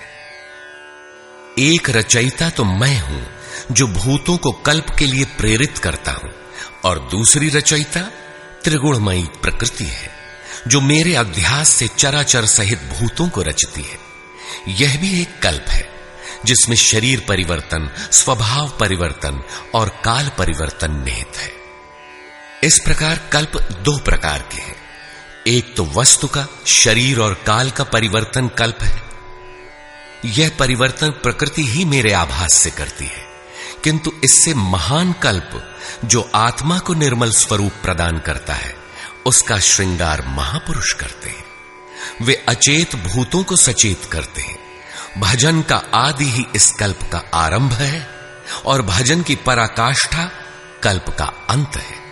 एक 1.59 1.91
रचयिता 1.91 2.51
तो 2.51 2.65
मैं 2.65 3.01
हूँ, 3.01 3.27
जो 3.73 3.87
भूतों 3.87 4.37
को 4.37 4.53
कल्प 4.53 4.87
के 4.99 5.07
लिए 5.07 5.25
प्रेरित 5.25 5.79
करता 5.79 6.13
हूँ, 6.13 6.31
और 6.85 6.99
दूसरी 6.99 7.49
रचयिता 7.49 8.01
त्रिगुणमयी 8.65 9.23
प्रकृति 9.23 9.85
है, 9.85 10.11
जो 10.69 10.81
मेरे 10.81 11.15
अध्यास 11.15 11.69
से 11.69 11.89
चराचर 11.89 12.47
सहित 12.47 12.79
भूतों 12.79 13.29
को 13.29 13.43
रचती 13.43 13.83
है। 13.83 13.99
यह 14.69 15.01
भी 15.01 15.23
एक 15.23 15.43
कल्प 15.43 15.65
है, 15.69 15.89
जिसमें 16.45 16.77
शरीर 16.77 17.25
परिवर्तन, 17.29 17.91
स्वभाव 18.13 18.77
परिवर्तन 18.81 19.43
और 19.75 19.89
काल 19.89 20.31
परिवर्तन 20.39 21.03
निहित 21.05 21.37
है। 21.37 21.64
इस 22.65 22.81
प्रकार 22.85 23.21
कल्प 23.33 23.57
दो 23.57 23.99
प्रकार 23.99 24.39
के 24.39 24.63
हैं। 24.63 24.77
एक 25.47 25.77
तो 25.77 25.85
वस्तु 25.85 26.27
का, 26.27 26.47
शरीर 26.67 27.21
और 27.21 27.35
काल 27.35 27.71
का 27.71 27.85
परिवर्तन 27.85 28.49
कल्प 28.49 28.79
है। 28.83 29.03
यह 30.25 30.53
परिवर्तन 30.59 31.11
प्रकृति 31.11 31.67
ही 31.67 31.85
मेरे 31.85 32.13
आभास 32.13 32.55
से 32.55 32.71
करती 32.71 33.07
है। 33.07 33.27
किंतु 33.85 34.13
इससे 34.25 34.55
महान 34.55 35.13
कल्प, 35.13 35.77
जो 36.05 36.31
आत्मा 36.35 36.79
को 36.79 36.95
निर्मल 36.95 37.31
स्वरूप 37.31 37.73
प्रदान 37.83 38.19
करता 38.19 38.55
है, 38.55 38.77
उसका 39.27 39.59
श्रृंगार 39.59 40.25
महापुरुष 40.27 40.93
करते 40.93 41.29
हैं। 41.29 41.45
वे 42.23 42.45
अचेत 42.49 42.97
भूतों 42.97 43.45
को 43.45 43.57
सचेत 43.57 44.05
करते 44.13 44.41
हैं। 44.41 44.59
भजन 45.19 45.63
का 45.63 45.83
आदि 45.95 46.31
ही 46.31 46.47
इस 46.57 46.71
कल्प 46.71 46.99
का 47.13 47.31
आरंभ 47.35 47.73
है, 47.73 48.09
और 48.65 48.83
भजन 48.83 49.23
की 49.23 49.35
पराकाष्ठा 49.35 50.31
कल्प 50.83 51.17
का 51.19 51.33
अंत 51.51 51.77
है। 51.77 52.04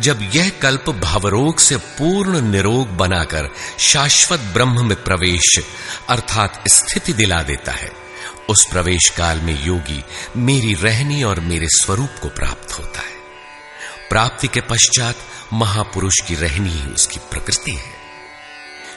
जब 0.00 0.30
यह 0.34 0.48
कल्प 0.62 0.90
भवरोग 0.90 1.58
से 1.58 1.76
पूर्ण 1.76 2.40
निरोग 2.40 2.88
बनाकर 2.88 3.48
शाश्वत 3.78 4.40
ब्रह्म 4.40 4.86
में 4.86 5.04
प्रवेश, 5.04 5.60
अर्थात 6.08 6.64
स्थिति 6.68 7.12
दिला 7.12 7.42
देता 7.42 7.72
है, 7.72 7.90
उस 8.48 8.66
प्रवेश 8.70 9.08
काल 9.08 9.40
में 9.40 9.66
योगी 9.66 10.04
मेरी 10.36 10.74
रहनी 10.74 11.22
और 11.22 11.40
मेरे 11.40 11.66
स्वरूप 11.68 12.10
को 12.22 12.28
प्राप्त 12.28 12.78
होता 12.78 13.00
है। 13.00 13.18
प्राप्ति 14.10 14.48
के 14.48 14.60
पश्चात 14.60 15.16
महापुरुष 15.52 16.14
की 16.28 16.34
रहनी 16.34 16.70
ही 16.70 16.82
उसकी 16.82 17.20
प्रकृति 17.30 17.72
है। 17.72 17.98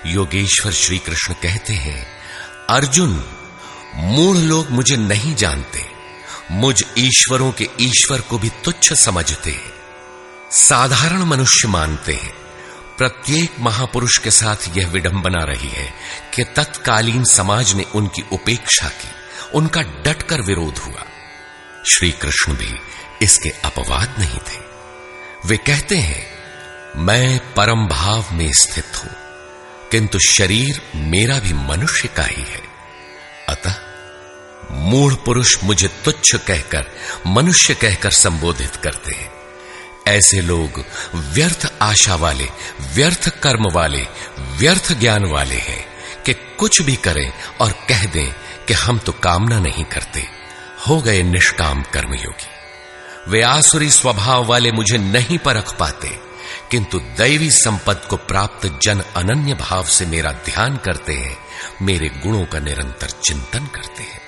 योगेश्वर 0.06 0.72
श्री 0.72 0.98
कृष्ण 0.98 1.34
कहते 1.34 1.74
हैं, 1.74 2.08
अर्जुन 2.70 3.24
मूढ़ 3.96 4.38
लोग 4.38 4.70
मुझे 4.70 4.98
नहीं 4.98 5.36
जानते। 5.36 5.86
मुझ 6.52 6.84
ईश्वरों 6.98 7.52
के 7.52 7.70
ईश्वर 7.82 8.22
को 8.22 8.38
भी 8.38 8.50
तुच्छ 8.50 8.94
समझते 8.94 9.52
हैं। 9.52 9.81
साधारण 10.52 11.24
मनुष्य 11.24 11.68
मानते 11.68 12.14
हैं। 12.14 12.34
प्रत्येक 12.98 13.60
महापुरुष 13.60 14.18
के 14.18 14.32
साथ 14.32 14.78
यह 14.78 14.88
विडंबना 14.88 15.44
रही 15.44 15.70
है 15.70 15.94
कि 16.34 16.44
तत्कालीन 16.44 17.24
समाज 17.24 17.74
ने 17.74 17.84
उनकी 17.96 18.24
उपेक्षा 18.32 18.90
की, 18.90 19.10
उनका 19.54 19.82
डटकर 19.82 20.42
विरोध 20.42 20.78
हुआ। 20.78 21.06
श्री 21.92 22.12
कृष्ण 22.12 22.54
भी 22.54 22.80
इसके 23.22 23.50
अपवाद 23.50 24.16
नहीं 24.20 24.40
थे। 24.40 24.60
वे 25.46 25.58
कहते 25.58 25.98
हैं, 25.98 26.26
मैं 26.96 27.54
परम 27.54 27.88
भाव 27.88 28.26
में 28.32 28.52
स्थित 28.54 29.04
हूँ, 29.04 29.12
किंतु 29.92 30.20
शरीर 30.20 30.82
मेरा 30.96 31.40
भी 31.40 31.54
मनुष्य 31.54 32.08
का 32.08 32.24
ही 32.24 32.44
है। 32.44 32.64
अतः 33.50 33.76
मूढ़ 34.72 35.14
पुरुष 35.14 35.64
मुझे 35.64 35.88
तुच्छ 36.06 36.36
कहकर, 36.36 36.86
मनुष्य 37.28 37.74
कहकर 37.74 38.12
संबोधित 38.12 38.76
करते 38.76 39.16
हैं। 39.16 39.41
ऐसे 40.08 40.42
लोग 40.42 40.86
व्यर्थ 41.16 41.74
आशा 41.82 42.16
वाले, 42.16 42.48
व्यर्थ 42.94 43.30
कर्म 43.30 43.66
वाले, 43.74 44.08
व्यर्थ 44.40 44.94
ज्ञान 44.94 45.26
वाले 45.26 45.56
हैं 45.56 45.86
कि 46.26 46.34
कुछ 46.34 46.82
भी 46.82 46.96
करें 46.96 47.34
और 47.62 47.72
कह 47.72 48.06
दें 48.06 48.34
कि 48.68 48.74
हम 48.74 49.00
तो 49.00 49.12
कामना 49.12 49.60
नहीं 49.60 49.84
करते। 49.84 50.28
हो 50.88 51.02
गए 51.02 51.24
निष्काम 51.24 51.84
कर्मयोगी। 51.84 52.48
वे 53.28 53.42
आसुरी 53.42 53.92
स्वभाव 53.92 54.46
वाले 54.46 54.72
मुझे 54.72 54.98
नहीं 54.98 55.38
परख 55.38 55.78
पाते, 55.78 56.20
किंतु 56.72 57.00
दैवी 57.00 57.52
संपद 57.52 58.02
को 58.10 58.16
प्राप्त 58.16 58.80
जन 58.84 59.00
अनन्य 59.00 59.54
भाव 59.54 59.84
से 59.84 60.06
मेरा 60.06 60.32
ध्यान 60.32 60.78
करते 60.78 61.14
हैं, 61.14 61.38
मेरे 61.82 62.10
गुणों 62.10 62.46
का 62.46 62.60
निरंतर 62.60 63.10
चिंतन 63.10 63.66
करते 63.66 64.04
हैं। 64.04 64.22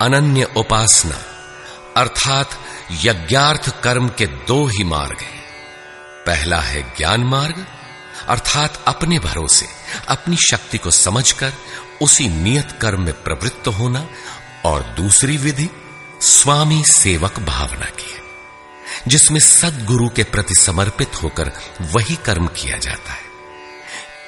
अनन्य 0.00 0.44
उपासना, 0.56 1.22
अर्थात 1.96 2.58
यज्ञार्थ 2.90 3.82
कर्म 3.82 4.08
के 4.08 4.26
दो 4.26 4.66
ही 4.66 4.84
मार्ग 4.84 5.20
हैं। 5.20 5.44
पहला 6.26 6.60
है 6.60 6.82
ज्ञान 6.96 7.20
मार्ग, 7.20 7.66
अर्थात 8.28 8.84
अपने 8.86 9.18
भरोसे, 9.18 9.66
अपनी 10.08 10.36
शक्ति 10.36 10.78
को 10.78 10.90
समझकर 10.90 11.52
उसी 12.02 12.28
नियत 12.28 12.72
कर्म 12.72 13.00
में 13.00 13.22
प्रवृत्त 13.22 13.68
होना, 13.68 14.06
और 14.64 14.82
दूसरी 14.82 15.36
विधि, 15.36 15.68
स्वामी 16.20 16.82
सेवक 16.84 17.38
भावना 17.38 17.84
की 17.84 18.12
है, 18.12 18.20
जिसमें 19.08 19.40
सदगुरु 19.40 20.08
के 20.08 20.22
प्रति 20.22 20.54
समर्पित 20.54 21.22
होकर 21.22 21.52
वही 21.80 22.16
कर्म 22.16 22.46
किया 22.46 22.78
जाता 22.78 23.12
है। 23.12 23.24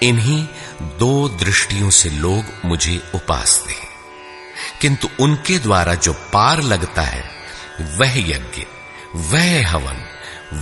इन्हीं 0.03 0.49
दो 0.83 1.29
दृष्टियों 1.29 1.91
से 1.91 2.11
लोग 2.11 2.45
मुझे 2.65 3.03
उपासते 3.15 3.73
हैं, 3.73 3.89
किंतु 4.81 5.09
उनके 5.21 5.59
द्वारा 5.59 5.95
जो 5.95 6.13
पार 6.13 6.63
लगता 6.63 7.03
है 7.03 7.38
वह 7.81 8.19
यज्ञ, 8.31 8.67
वह 9.15 9.69
हवन, 9.69 10.05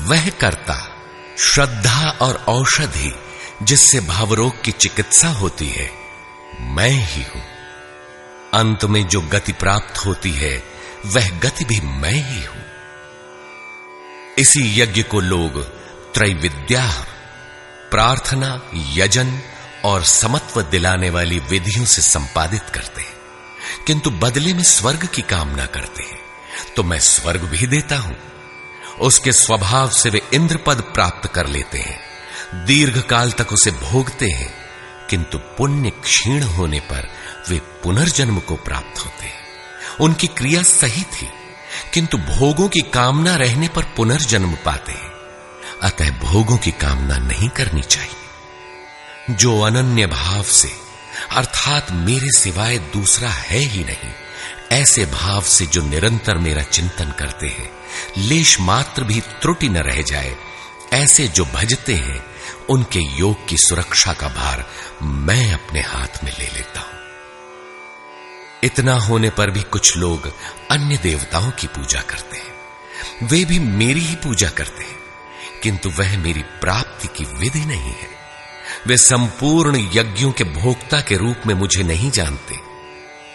वह 0.07 0.29
कर्ता, 0.31 0.97
श्रद्धा 1.39 2.09
और 2.11 2.45
औषधि 2.49 3.13
जिससे 3.63 4.01
भावरोग 4.01 4.63
की 4.63 4.73
चिकित्सा 4.73 5.29
होती 5.29 5.69
है, 5.69 5.91
मैं 6.61 6.91
ही 6.91 7.23
हूँ। 7.23 7.43
अंत 8.55 8.85
में 8.85 9.07
जो 9.09 9.21
गति 9.21 9.53
प्राप्त 9.53 10.07
होती 10.07 10.31
है, 10.31 10.63
वह 11.07 11.29
गति 11.39 11.65
भी 11.65 11.81
मैं 11.81 12.13
ही 12.13 12.45
हूँ। 12.45 12.65
इसी 14.39 14.81
यज्ञ 14.81 15.03
को 15.03 15.21
लोग 15.21 15.63
त्रैविद्या, 16.15 17.07
प्रार्थना, 17.91 18.61
यजन 18.75 19.41
और 19.85 20.05
समत्व 20.05 20.63
दिलाने 20.63 21.11
वाली 21.11 21.39
विधियों 21.39 21.85
से 21.85 22.03
संपादित 22.03 22.63
करते 22.63 23.03
हैं, 23.03 23.17
किंतु 23.87 24.11
बदले 24.11 24.55
में 24.55 24.63
स्वर्ग 24.63 25.07
की 25.07 25.23
कामना 25.23 25.67
करते 25.67 26.03
हैं। 26.03 26.19
तो 26.77 26.83
मैं 26.83 27.01
स्वर्ग 27.01 27.41
भी 27.41 27.67
देता 27.67 27.97
हूँ। 27.97 28.17
उसके 29.01 29.33
स्वभाव 29.33 29.91
से 29.91 30.11
वे 30.11 30.23
इंद्र 30.35 30.57
पद 30.57 30.81
प्राप्त 30.81 31.33
कर 31.35 31.47
लेते 31.47 31.79
हैं। 31.79 32.01
दीर्घ 32.67 33.03
काल 33.03 33.33
तक 33.33 33.53
उसे 33.53 33.71
भोगते 33.71 34.27
हैं, 34.27 34.55
किंतु 35.11 35.39
पुण्य 35.39 35.91
क्षीण 35.91 36.43
होने 36.43 36.81
पर 36.81 37.09
वे 37.49 37.59
पुनर्जन्म 37.59 38.39
को 38.39 38.57
प्राप्त 38.57 39.05
होते 39.05 39.25
हैं। 39.25 39.47
उनकी 40.01 40.27
क्रिया 40.27 40.63
सही 40.63 41.03
थी, 41.03 41.29
किंतु 41.95 42.19
भोगों 42.19 42.69
की 42.69 42.81
कामना 42.81 43.35
रहने 43.35 43.69
पर 43.69 43.83
पुनर्जन्म 43.83 44.55
पाते 44.65 44.93
हैं। 44.93 45.11
अतः 45.83 46.11
भोगों 46.11 46.57
की 46.57 46.71
कामना 46.71 47.19
नहीं 47.19 47.49
करनी 47.49 47.83
चाहिए। 47.83 49.35
जो 49.35 49.61
अनन्य 49.61 50.07
भाव 50.07 50.43
से, 50.43 50.71
अर्थात 51.31 51.93
मेरे 51.93 52.31
सिवाय 52.31 52.79
दूसरा 52.79 53.31
है 53.31 53.59
ही 53.59 53.85
नहीं 53.85 54.26
ऐसे 54.73 55.07
भाव 55.07 55.43
से 55.43 55.67
जो 55.67 55.83
निरंतर 55.83 56.39
मेरा 56.39 56.63
चिंतन 56.63 57.13
करते 57.19 57.47
हैं, 57.47 57.71
लेश 58.19 58.61
मात्र 58.61 59.05
भी 59.05 59.21
त्रुटि 59.21 59.69
न 59.69 59.77
रह 59.77 60.03
जाए, 60.03 60.37
ऐसे 60.93 61.29
जो 61.29 61.45
भजते 61.45 61.95
हैं, 61.95 62.25
उनके 62.71 63.01
योग 63.01 63.49
की 63.49 63.57
सुरक्षा 63.57 64.13
का 64.13 64.29
भार 64.29 64.67
मैं 65.03 65.53
अपने 65.53 65.81
हाथ 65.81 66.25
में 66.25 66.33
ले 66.39 66.47
लेता 66.47 66.81
हूँ। 66.81 66.99
इतना 68.65 68.95
होने 68.95 69.31
पर 69.31 69.51
भी 69.51 69.63
कुछ 69.63 69.97
लोग 69.97 70.33
अन्य 70.71 70.97
देवताओं 70.97 71.51
की 71.51 71.67
पूजा 71.67 72.01
करते 72.01 72.37
हैं। 72.37 72.57
वे 73.23 73.45
भी 73.45 73.59
मेरी 73.59 74.01
ही 74.01 74.15
पूजा 74.15 74.49
करते 74.49 74.85
हैं, 74.85 74.97
किंतु 75.63 75.91
वह 75.91 76.19
मेरी 76.19 76.43
प्राप्ति 76.43 77.09
की 77.09 77.25
विधि 77.25 77.65
नहीं 77.65 77.93
है। 77.93 78.09
वे 78.87 78.97
संपूर्ण 78.97 79.89
यज्ञों 79.93 80.33
के 80.33 80.45
भोक्ता 80.45 81.01
के 81.01 81.17
रूप 81.17 81.37
में 81.47 81.55
मुझे 81.55 81.83
नहीं 81.83 82.11
जानते 82.11 82.66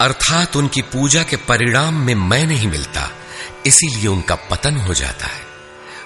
अर्थात 0.02 0.56
उनकी 0.56 0.82
पूजा 0.82 1.24
के 1.24 1.36
परिणाम 1.36 1.93
में 1.93 2.16
मैं 2.16 2.45
नहीं 2.45 2.68
मिलता, 2.68 3.12
इसीलिए 3.66 4.08
उनका 4.08 4.36
पतन 4.36 4.76
हो 4.76 4.93
जाता 4.93 5.26
है। 5.26 5.41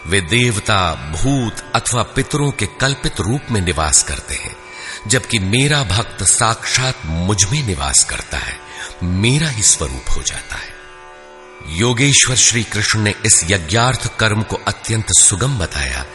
वे 0.07 0.21
देवता, 0.21 0.95
भूत 0.95 1.71
अथवा 1.75 2.03
पितरों 2.03 2.51
के 2.51 2.65
कल्पित 2.65 3.21
रूप 3.21 3.41
में 3.51 3.61
निवास 3.61 4.03
करते 4.03 4.35
हैं, 4.35 4.55
जबकि 5.07 5.39
मेरा 5.39 5.83
भक्त 5.83 6.23
साक्षात 6.23 7.05
मुझमें 7.05 7.63
निवास 7.63 8.03
करता 8.03 8.37
है, 8.37 8.59
मेरा 9.03 9.49
ही 9.49 9.63
स्वरूप 9.63 10.17
हो 10.17 10.23
जाता 10.23 10.55
है। 10.55 10.73
योगेश्वर 11.67 12.35
श्री 12.35 12.63
कृष्ण 12.63 12.99
ने 12.99 13.09
इस 13.25 13.41
यज्ञार्थ 13.43 14.17
कर्म 14.19 14.41
को 14.41 14.55
अत्यंत 14.55 15.07
सुगम 15.09 15.57
बताया 15.57 16.05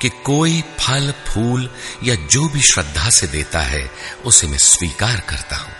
कि 0.00 0.08
कोई 0.08 0.64
फल, 0.80 1.14
फूल 1.28 1.70
या 2.04 2.14
जो 2.14 2.48
भी 2.48 2.60
श्रद्धा 2.60 3.10
से 3.10 3.26
देता 3.26 3.60
है, 3.60 3.90
उसे 4.24 4.46
मैं 4.46 4.58
स्वीकार 4.58 5.20
करता 5.20 5.56
हूँ। 5.56 5.72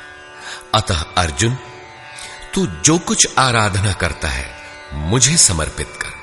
अतः 0.75 1.05
अर्जुन, 1.16 1.59
तू 2.55 2.66
जो 2.66 2.99
कुछ 2.99 3.29
आराधना 3.39 3.93
करता 3.93 4.29
है, 4.29 4.57
मुझे 4.93 5.37
समर्पित 5.37 5.89
कर। 6.03 6.21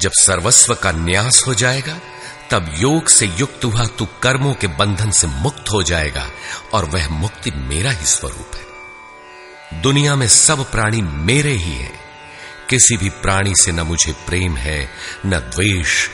जब 0.00 0.10
सर्वस्व 0.14 0.74
का 0.74 0.92
न्यास 0.92 1.44
हो 1.46 1.54
जाएगा, 1.54 2.00
तब 2.50 2.74
योग 2.76 3.08
से 3.08 3.26
युक्त 3.26 3.64
हुआ 3.64 3.86
तू 3.86 4.08
कर्मों 4.22 4.54
के 4.54 4.66
बंधन 4.66 5.10
से 5.10 5.26
मुक्त 5.26 5.64
हो 5.72 5.82
जाएगा 5.82 6.30
और 6.72 6.84
वह 6.84 7.08
मुक्ति 7.08 7.50
मेरा 7.50 7.90
ही 7.90 8.06
स्वरूप 8.06 8.50
है। 8.54 8.70
दुनिया 9.82 10.16
में 10.16 10.28
सब 10.28 10.70
प्राणी 10.70 11.02
मेरे 11.02 11.52
ही 11.52 11.72
हैं। 11.72 12.00
किसी 12.70 12.96
भी 12.96 13.08
प्राणी 13.08 13.54
से 13.54 13.72
न 13.72 13.80
मुझे 13.80 14.12
प्रेम 14.12 14.56
है, 14.56 14.90
न 15.26 15.38
द्वेष, 15.38 16.08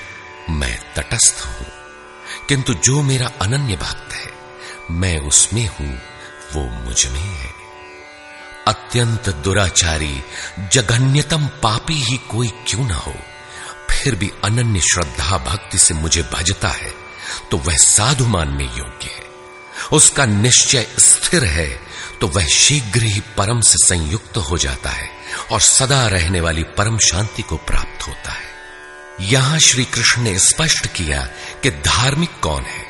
मैं 0.50 0.78
तटस्थ 0.96 1.46
हूँ। 1.46 1.66
किंतु 2.48 2.74
जो 2.74 3.02
मेरा 3.02 3.30
अनन्य 3.42 3.76
भक्त 3.76 4.12
है, 4.12 4.30
मैं 4.90 5.18
उसमें 5.18 5.66
हूँ, 5.66 6.02
वो 6.54 6.84
मुझमें 6.84 7.20
है। 7.20 7.55
अत्यंत 8.66 9.28
दुराचारी, 9.44 10.22
जघन्यतम 10.72 11.46
पापी 11.62 11.94
ही 12.02 12.16
कोई 12.30 12.48
क्यों 12.68 12.86
ना 12.86 12.96
हो? 12.96 13.14
फिर 13.90 14.14
भी 14.14 14.30
अनन्य 14.44 14.80
श्रद्धा 14.84 15.38
भक्ति 15.44 15.78
से 15.78 15.94
मुझे 15.94 16.22
भजता 16.32 16.68
है 16.70 16.90
तो 17.50 17.56
वह 17.58 17.76
साधु 17.76 18.26
मानने 18.26 18.64
योग्य 18.64 19.06
है। 19.06 19.24
उसका 19.92 20.24
निश्चय 20.26 20.86
स्थिर 20.98 21.44
है 21.44 21.68
तो 22.20 22.28
वह 22.28 22.46
शीघ्र 22.46 23.02
ही 23.02 23.20
परम 23.38 23.60
से 23.60 23.78
संयुक्त 23.78 24.36
हो 24.40 24.58
जाता 24.58 24.90
है, 24.90 25.08
और 25.52 25.60
सदा 25.60 26.06
रहने 26.08 26.40
वाली 26.40 26.62
परम 26.78 26.98
शांति 27.04 27.42
को 27.42 27.56
प्राप्त 27.66 28.06
होता 28.08 28.32
है। 28.32 28.54
यहाँ 29.22 29.58
श्री 29.58 29.84
कृष्ण 29.84 30.22
ने 30.22 30.38
स्पष्ट 30.38 30.86
किया 30.88 31.20
कि 31.62 31.70
धार्मिक 31.70 32.40
कौन 32.42 32.62
है? 32.62 32.85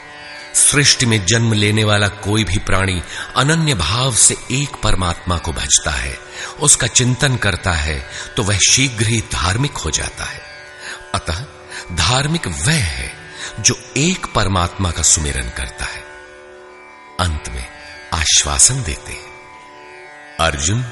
सृष्टि 0.57 1.07
में 1.07 1.25
जन्म 1.27 1.53
लेने 1.53 1.85
वाला 1.85 2.09
कोई 2.09 2.45
भी 2.45 2.59
प्राणी 2.59 3.03
अनन्य 3.37 3.75
भाव 3.75 4.15
से 4.15 4.37
एक 4.53 4.77
परमात्मा 4.83 5.39
को 5.39 5.53
भजता 5.53 5.91
है, 5.91 6.19
उसका 6.61 6.87
चिंतन 6.87 7.37
करता 7.37 7.73
है 7.73 7.99
तो 8.37 8.43
वह 8.43 8.59
शीघ्र 8.71 9.07
ही 9.07 9.21
धार्मिक 9.33 9.77
हो 9.77 9.91
जाता 9.91 10.25
है। 10.25 10.43
अतः 11.15 11.45
धार्मिक 11.93 12.47
वह 12.47 12.73
है 12.73 13.13
जो 13.61 13.79
एक 13.97 14.27
परमात्मा 14.27 14.91
का 14.91 15.03
सुमिरन 15.03 15.49
करता 15.49 15.85
है। 15.85 16.05
अंत 17.21 17.49
में 17.49 17.67
आश्वासन 18.15 18.83
देते 18.83 19.13
हैं। 19.13 19.27
अर्जुन, 20.41 20.85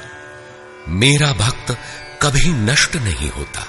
मेरा 0.87 1.31
भक्त 1.33 1.77
कभी 2.21 2.53
नष्ट 2.53 2.95
नहीं 2.95 3.29
होता। 3.29 3.67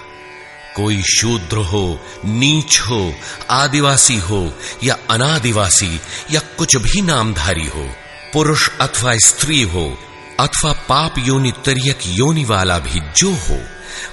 कोई 0.76 1.02
शूद्र 1.02 1.56
हो, 1.56 2.00
नीच 2.24 2.80
हो, 2.80 3.14
आदिवासी 3.50 4.16
हो, 4.16 4.54
या 4.84 4.96
अनादिवासी, 5.10 6.00
या 6.30 6.40
कुछ 6.58 6.76
भी 6.76 7.02
नामधारी 7.02 7.66
हो, 7.66 7.90
पुरुष 8.32 8.70
अथवा 8.80 9.12
स्त्री 9.26 9.62
हो, 9.62 9.98
अथवा 10.40 10.72
पाप 10.72 11.14
योनि 11.18 11.52
तरियक 11.64 11.98
योनि 12.06 12.44
वाला 12.44 12.78
भी 12.78 13.00
जो 13.16 13.34
हो, 13.34 13.60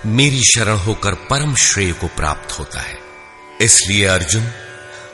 मेरी 0.05 0.41
शरण 0.41 0.78
होकर 0.78 1.14
परम 1.14 1.55
श्रेय 1.55 1.91
को 1.91 2.07
प्राप्त 2.07 2.59
होता 2.59 2.82
है। 2.82 2.99
इसलिए 3.61 4.05
अर्जुन 4.05 4.51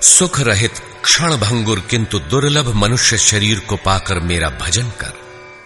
सुख 0.01 0.39
रहित 0.39 0.73
क्षण 1.03 1.37
भंगुर 1.37 1.79
किंतु 1.79 2.19
दुर्लभ 2.19 2.75
मनुष्य 2.75 3.17
शरीर 3.17 3.59
को 3.59 3.75
पाकर 3.75 4.19
मेरा 4.19 4.49
भजन 4.49 4.89
कर। 4.89 5.13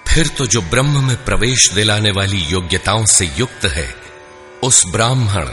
फिर 0.07 0.27
तो 0.27 0.45
जो 0.45 0.61
ब्रह्म 0.61 1.07
में 1.07 1.25
प्रवेश 1.25 1.71
दिलाने 1.73 2.11
वाली 2.11 2.37
योग्यताओं 2.37 3.05
से 3.05 3.31
युक्त 3.37 3.65
है, 3.65 3.95
उस 4.63 4.83
ब्राह्मण 4.87 5.49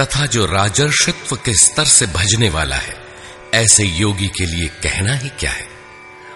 तथा 0.00 0.26
जो 0.26 0.46
राजर्षित्व 0.46 1.36
के 1.36 1.54
स्तर 1.54 1.84
से 1.84 2.06
भजने 2.06 2.48
वाला 2.50 2.76
है, 2.76 2.96
ऐसे 3.54 3.84
योगी 3.84 4.28
के 4.28 4.46
लिए 4.46 4.68
कहना 4.68 5.14
ही 5.14 5.28
क्या 5.28 5.50
है? 5.50 5.68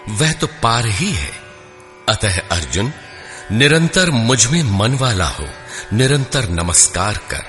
वह 0.09 0.31
तो 0.31 0.47
पार 0.47 0.87
ही 0.87 1.11
है। 1.11 1.31
अतः 2.09 2.39
अर्जुन, 2.51 2.93
निरंतर 3.51 4.11
मुझमें 4.11 4.63
मन 4.63 4.95
वाला 4.95 5.27
हो, 5.27 5.49
निरंतर 5.93 6.49
नमस्कार 6.49 7.17
कर। 7.17 7.43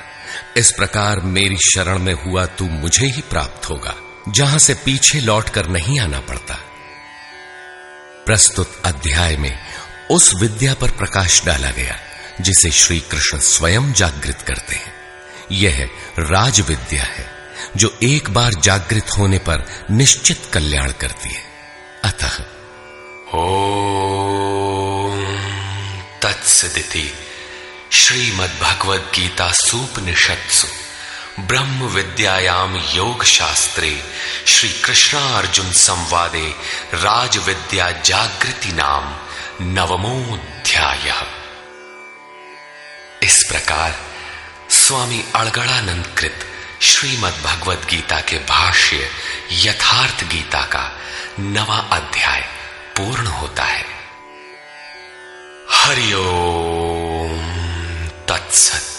इस 0.56 0.72
प्रकार 0.72 1.20
मेरी 1.20 1.56
शरण 1.56 1.98
में 1.98 2.14
हुआ 2.14 2.46
तू 2.46 2.64
मुझे 2.64 3.06
ही 3.06 3.22
प्राप्त 3.22 3.70
होगा, 3.70 3.94
जहाँ 4.28 4.58
से 4.58 4.74
पीछे 4.74 5.20
लौटकर 5.20 5.66
नहीं 5.66 6.00
आना 6.00 6.20
पड़ता। 6.20 6.54
प्रस्तुत 8.26 8.82
अध्याय 8.84 9.36
में 9.36 9.58
उस 10.10 10.34
विद्या 10.40 10.74
पर 10.74 10.90
प्रकाश 10.90 11.44
डाला 11.44 11.70
गया, 11.70 11.98
जिसे 12.40 12.70
श्री 12.70 13.00
कृष्ण 13.00 13.38
स्वयं 13.38 13.92
जागृत 13.92 14.42
करते 14.42 14.76
हैं। 14.76 14.95
यह 15.52 15.90
राज 16.18 16.60
विद्या 16.60 17.02
है, 17.02 17.30
जो 17.76 17.98
एक 18.02 18.30
बार 18.30 18.54
जागृत 18.54 19.06
होने 19.18 19.38
पर 19.38 19.86
निश्चित 19.90 20.42
कल्याण 20.52 20.92
करती 20.92 21.28
है। 21.28 21.44
अतः। 22.04 22.44
ओ 23.34 23.66
तत्सदिति 26.22 27.12
श्रीमद्भगवद 27.92 29.12
गीता 29.14 29.52
सूपनिषत्सु 29.52 30.66
ब्रह्म 31.40 31.84
विद्यायाम 31.84 32.76
योग 32.76 33.24
शास्त्रे 33.24 34.04
श्री 34.46 34.68
कृष्णार्जुन 34.68 35.72
संवादे 35.72 36.54
राज 36.94 37.36
विद्या 37.36 37.90
जागृति 37.90 38.72
नाम 38.72 39.16
नवमोध्याय 39.60 41.26
इस 43.22 43.44
प्रकार 43.48 44.15
स्वामी 44.70 45.24
अड़गड़ानंद 45.34 46.06
कृत 46.18 46.46
श्रीमद 46.82 47.34
भगवद 47.44 47.86
गीता 47.90 48.20
के 48.20 48.38
भाष्य 48.38 49.10
यथार्थ 49.52 50.24
गीता 50.24 50.62
का 50.62 50.98
नवा 51.40 51.78
अध्याय 51.92 52.40
पूर्ण 52.96 53.26
होता 53.26 53.64
है। 53.64 53.84
हरिओ 55.70 56.22
तत्सत। 58.28 58.95